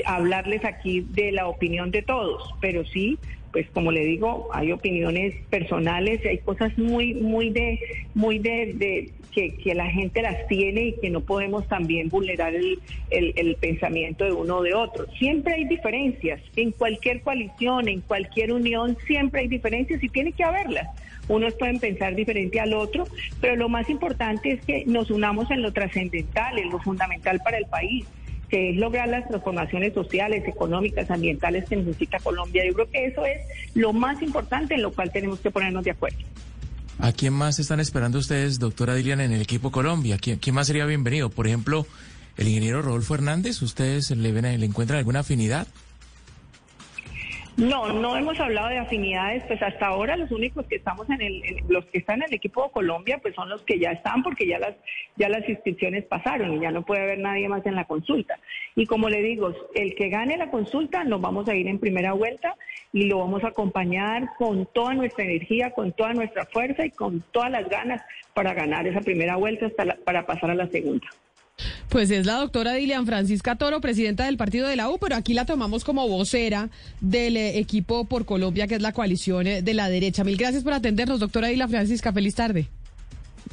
hablarles 0.05 0.65
aquí 0.65 1.01
de 1.01 1.33
la 1.33 1.47
opinión 1.47 1.91
de 1.91 2.03
todos, 2.03 2.55
pero 2.61 2.85
sí 2.85 3.19
pues 3.55 3.71
como 3.71 3.93
le 3.93 4.05
digo, 4.05 4.49
hay 4.53 4.73
opiniones 4.73 5.33
personales, 5.49 6.21
hay 6.27 6.39
cosas 6.39 6.77
muy, 6.77 7.15
muy 7.15 7.51
de, 7.51 7.79
muy 8.13 8.41
de, 8.41 9.13
que, 9.31 9.55
que, 9.55 9.75
la 9.77 9.89
gente 9.91 10.23
las 10.23 10.49
tiene 10.49 10.87
y 10.87 10.93
que 10.95 11.09
no 11.09 11.21
podemos 11.21 11.69
también 11.69 12.09
vulnerar 12.09 12.53
el, 12.53 12.81
el, 13.13 13.55
pensamiento 13.61 14.25
de 14.25 14.33
uno 14.33 14.57
o 14.57 14.63
de 14.65 14.75
otro. 14.75 15.07
Siempre 15.21 15.55
hay 15.55 15.67
diferencias, 15.67 16.41
en 16.57 16.73
cualquier 16.73 17.21
coalición, 17.21 17.87
en 17.87 18.01
cualquier 18.01 18.53
unión, 18.53 18.99
siempre 19.07 19.43
hay 19.43 19.47
diferencias 19.47 20.03
y 20.03 20.09
tiene 20.09 20.33
que 20.33 20.43
haberlas. 20.43 20.89
Unos 21.29 21.55
pueden 21.55 21.79
pensar 21.79 22.17
diferente 22.17 22.59
al 22.59 22.75
otro, 22.75 23.07
pero 23.41 23.55
lo 23.55 23.69
más 23.69 23.89
importante 23.89 24.51
es 24.51 24.65
que 24.65 24.83
nos 24.85 25.13
unamos 25.13 25.49
en 25.53 25.63
lo 25.63 25.73
trascendental, 25.73 26.59
en 26.59 26.71
lo 26.71 26.81
fundamental 26.81 27.41
para 27.45 27.59
el 27.59 27.67
país 27.67 28.05
que 28.49 28.71
es 28.71 28.77
lograr 28.77 29.09
las 29.09 29.27
transformaciones 29.29 29.95
sociales, 29.95 30.47
económicas, 30.47 31.11
ambientales 31.11 31.69
que 31.69 31.77
necesita 31.77 32.19
Colombia. 32.21 32.65
Yo 32.67 32.75
creo 32.75 32.91
que 32.91 33.07
eso 33.07 33.25
es 33.25 33.41
lo 33.75 33.93
más 33.93 34.23
importante 34.23 34.75
en 34.75 34.83
lo 34.83 34.93
cual 34.93 35.11
tenemos 35.13 35.41
que 35.41 35.51
ponernos 35.51 35.85
de 35.85 35.91
acuerdo. 35.91 36.19
¿A 36.99 37.13
quién 37.13 37.33
más 37.33 37.59
están 37.59 37.81
esperando 37.81 38.19
ustedes, 38.19 38.59
doctora 38.59 38.95
Dilian, 38.95 39.21
en 39.21 39.33
el 39.33 39.43
equipo 39.43 39.71
Colombia? 39.71 40.17
¿Quién, 40.19 40.39
quién 40.39 40.55
más 40.55 40.69
sería 40.69 40.87
bienvenido? 40.87 41.29
Por 41.29 41.47
ejemplo, 41.47 41.87
el 42.37 42.49
ingeniero 42.49 42.83
Rodolfo 42.83 43.15
Hernández, 43.15 43.63
¿ustedes 43.63 44.11
le, 44.11 44.33
ven, 44.33 44.61
le 44.61 44.67
encuentran 44.67 44.99
alguna 44.99 45.21
afinidad? 45.21 45.67
No, 47.57 47.93
no 47.93 48.17
hemos 48.17 48.41
hablado 48.41 48.69
de 48.69 48.79
afinidades, 48.79 49.45
pues 49.45 49.63
hasta 49.63 49.87
ahora 49.87 50.17
los 50.17 50.33
únicos 50.33 50.67
que 50.67 50.75
estamos 50.77 51.09
en 51.09 51.23
el, 51.23 51.43
los 51.69 51.85
que 51.87 51.99
están 51.99 52.17
en 52.17 52.29
el 52.29 52.35
equipo 52.35 52.65
de 52.65 52.71
Colombia, 52.71 53.19
pues 53.23 53.35
son 53.37 53.49
los 53.49 53.63
que 53.63 53.79
ya 53.79 53.93
están, 53.93 54.25
porque 54.25 54.47
ya 54.47 54.59
las, 54.59 54.75
ya 55.17 55.29
las 55.29 55.49
inscripciones 55.49 56.05
pasaron 56.05 56.55
y 56.55 56.61
ya 56.61 56.73
no 56.73 56.83
puede 56.83 57.03
haber 57.03 57.21
nadie 57.21 57.49
más 57.49 57.65
en 57.65 57.77
la 57.77 57.85
consulta. 57.85 58.39
Y 58.75 58.87
como 58.87 59.09
le 59.09 59.23
digo, 59.23 59.55
el 59.77 59.95
que 59.95 60.09
gane 60.09 60.37
la 60.37 60.51
consulta 60.51 61.05
nos 61.05 61.21
vamos 61.21 61.49
a 61.49 61.55
ir 61.55 61.69
en 61.69 61.79
primera 61.79 62.13
vuelta 62.13 62.57
y 62.93 63.05
lo 63.07 63.19
vamos 63.19 63.45
a 63.45 63.49
acompañar 63.49 64.31
con 64.37 64.67
toda 64.67 64.95
nuestra 64.95 65.25
energía, 65.25 65.71
con 65.71 65.93
toda 65.93 66.13
nuestra 66.13 66.47
fuerza 66.47 66.85
y 66.85 66.91
con 66.91 67.23
todas 67.31 67.53
las 67.53 67.69
ganas 67.69 68.03
para 68.35 68.53
ganar 68.53 68.87
esa 68.89 69.01
primera 69.01 69.37
vuelta 69.37 69.67
hasta 69.67 69.97
para 70.05 70.27
pasar 70.27 70.51
a 70.51 70.55
la 70.57 70.67
segunda. 70.67 71.07
Pues 71.95 72.11
es 72.11 72.27
la 72.27 72.35
doctora 72.39 72.73
Dilian 72.73 73.07
Francisca 73.07 73.55
Toro, 73.55 73.81
presidenta 73.81 74.25
del 74.25 74.37
partido 74.37 74.67
de 74.67 74.75
la 74.75 74.91
U, 74.91 74.99
pero 74.99 75.15
aquí 75.15 75.33
la 75.33 75.45
tomamos 75.45 75.85
como 75.85 76.09
vocera 76.09 76.69
del 77.01 77.37
eh, 77.37 77.61
equipo 77.61 78.05
por 78.05 78.25
Colombia, 78.25 78.67
que 78.67 78.75
es 78.75 78.83
la 78.83 78.91
coalición 78.91 79.47
eh, 79.47 79.63
de 79.63 79.75
la 79.75 79.89
derecha. 79.89 80.25
Mil 80.25 80.37
gracias 80.37 80.65
por 80.65 80.73
atendernos, 80.73 81.21
doctora 81.21 81.47
Dilian 81.47 81.71
Francisca. 81.71 82.13
Feliz 82.13 82.35
tarde. 82.35 82.69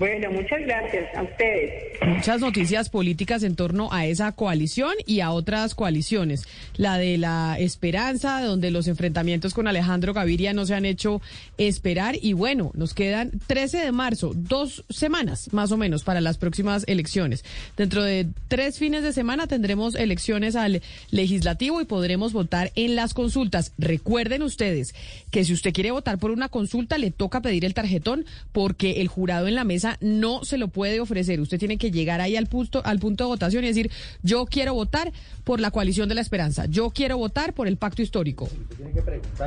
Bueno, 0.02 0.32
muchas 0.32 0.60
gracias 0.62 1.16
a 1.16 1.22
ustedes. 1.22 1.84
Muchas 2.08 2.42
noticias 2.42 2.90
políticas 2.90 3.44
en 3.44 3.56
torno 3.56 3.90
a 3.92 4.08
esa 4.08 4.32
coalición 4.32 4.94
y 5.06 5.20
a 5.20 5.30
otras 5.30 5.76
coaliciones. 5.76 6.48
La 6.76 6.98
de 6.98 7.20
la 7.20 7.58
esperanza, 7.60 8.42
donde 8.42 8.72
los 8.72 8.88
enfrentamientos 8.88 9.54
con 9.54 9.68
Alejandro 9.68 10.16
Gaviria 10.16 10.54
no 10.54 10.66
se 10.66 10.74
han 10.74 10.86
hecho 10.86 11.22
esperar. 11.60 12.16
Y 12.20 12.34
bueno, 12.34 12.72
nos 12.74 12.96
quedan 12.96 13.30
13 13.46 13.78
de 13.78 13.92
marzo, 13.92 14.32
dos 14.34 14.84
semanas 14.90 15.54
más 15.54 15.72
o 15.72 15.78
menos 15.78 16.04
para 16.04 16.20
las 16.20 16.40
próximas 16.40 16.84
elecciones. 16.88 17.46
Dentro 17.78 18.02
de 18.04 18.28
tres 18.48 18.80
fines 18.80 19.04
de 19.04 19.14
semana 19.14 19.46
tendremos 19.46 19.94
elecciones 19.94 20.56
al 20.56 20.82
legislativo 21.12 21.80
y 21.80 21.86
podremos 21.86 22.34
votar 22.34 22.72
en 22.74 22.96
las 22.96 23.14
consultas. 23.14 23.72
Recuerden 23.78 24.42
ustedes 24.42 24.96
que 25.30 25.46
si 25.46 25.54
usted 25.54 25.74
quiere 25.74 25.92
votar 25.92 26.18
por 26.18 26.32
una 26.32 26.50
consulta, 26.50 26.98
le 26.98 27.12
toca 27.12 27.44
pedir 27.44 27.66
el 27.66 27.76
tarjetón 27.76 28.26
porque 28.52 29.02
el 29.02 29.08
jurado 29.08 29.48
en 29.48 29.54
la 29.54 29.64
mesa 29.64 29.91
no 30.00 30.44
se 30.44 30.58
lo 30.58 30.68
puede 30.68 31.00
ofrecer. 31.00 31.40
Usted 31.42 31.60
tiene 31.60 31.78
que 31.78 31.92
llegar 31.92 32.22
ahí 32.22 32.36
al 32.36 32.48
punto, 32.48 32.82
al 32.86 33.00
punto 33.00 33.26
de 33.26 33.30
votación 33.30 33.64
y 33.64 33.68
decir, 33.68 33.92
yo 34.24 34.46
quiero 34.46 34.74
votar 34.74 35.12
por 35.44 35.60
la 35.60 35.72
coalición 35.72 36.08
de 36.08 36.16
la 36.16 36.22
esperanza, 36.22 36.66
yo 36.66 36.92
quiero 36.92 37.18
votar 37.18 37.54
por 37.54 37.68
el 37.68 37.78
pacto 37.78 38.02
histórico. 38.02 38.50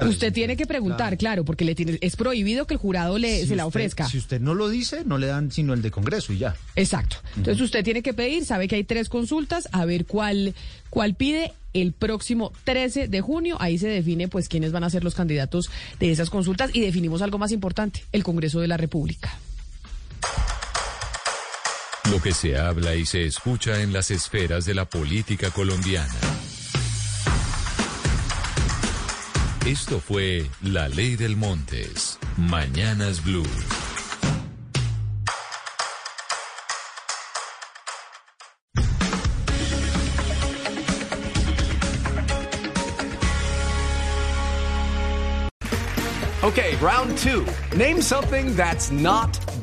Usted 0.07 0.33
tiene 0.33 0.57
que 0.57 0.67
preguntar, 0.67 1.17
claro, 1.17 1.45
porque 1.45 1.65
le 1.65 1.75
tiene, 1.75 1.99
es 2.01 2.17
prohibido 2.17 2.67
que 2.67 2.75
el 2.75 2.81
jurado 2.81 3.19
le, 3.19 3.47
se 3.47 3.57
la 3.57 3.67
ofrezca. 3.67 4.09
Si 4.09 4.19
usted 4.19 4.41
no 4.41 4.55
lo 4.55 4.69
dice, 4.69 5.05
no 5.05 5.19
le 5.19 5.27
dan 5.29 5.51
sino 5.51 5.73
el 5.73 5.83
de 5.83 5.91
Congreso 5.91 6.33
y 6.33 6.39
ya. 6.39 6.57
Exacto. 6.77 7.17
Entonces 7.37 7.61
usted 7.61 7.85
tiene 7.85 8.03
que 8.03 8.15
pedir, 8.15 8.45
sabe 8.45 8.69
que 8.69 8.77
hay 8.77 8.85
tres 8.85 9.09
consultas, 9.09 9.69
a 9.73 9.85
ver 9.85 10.07
cuál, 10.07 10.55
cuál 10.91 11.15
pide 11.15 11.53
el 11.75 11.93
próximo 11.93 12.53
13 12.65 13.09
de 13.09 13.21
junio. 13.21 13.57
Ahí 13.61 13.79
se 13.79 13.89
define 13.89 14.29
pues 14.29 14.49
quiénes 14.49 14.73
van 14.73 14.85
a 14.85 14.91
ser 14.91 15.05
los 15.05 15.15
candidatos 15.15 15.71
de 16.01 16.11
esas 16.11 16.31
consultas 16.31 16.71
y 16.73 16.81
definimos 16.81 17.21
algo 17.21 17.39
más 17.39 17.53
importante, 17.53 18.05
el 18.13 18.25
Congreso 18.25 18.61
de 18.61 18.69
la 18.69 18.77
República. 18.77 19.39
Lo 22.11 22.21
que 22.21 22.33
se 22.33 22.59
habla 22.59 22.95
y 22.95 23.07
se 23.07 23.25
escucha 23.25 23.81
en 23.81 23.93
las 23.93 24.11
esferas 24.11 24.65
de 24.65 24.75
la 24.75 24.85
política 24.85 25.51
colombiana. 25.51 26.15
Esto 29.67 29.99
fue 29.99 30.49
La 30.63 30.89
Ley 30.89 31.17
del 31.17 31.37
Montes. 31.37 32.19
Mañanas 32.37 33.25
Blue. 33.25 33.47
Okay, 46.45 46.77
round 46.77 47.17
two. 47.17 47.47
Name 47.75 48.03
something 48.03 48.55
that's 48.55 48.91
not 48.91 49.44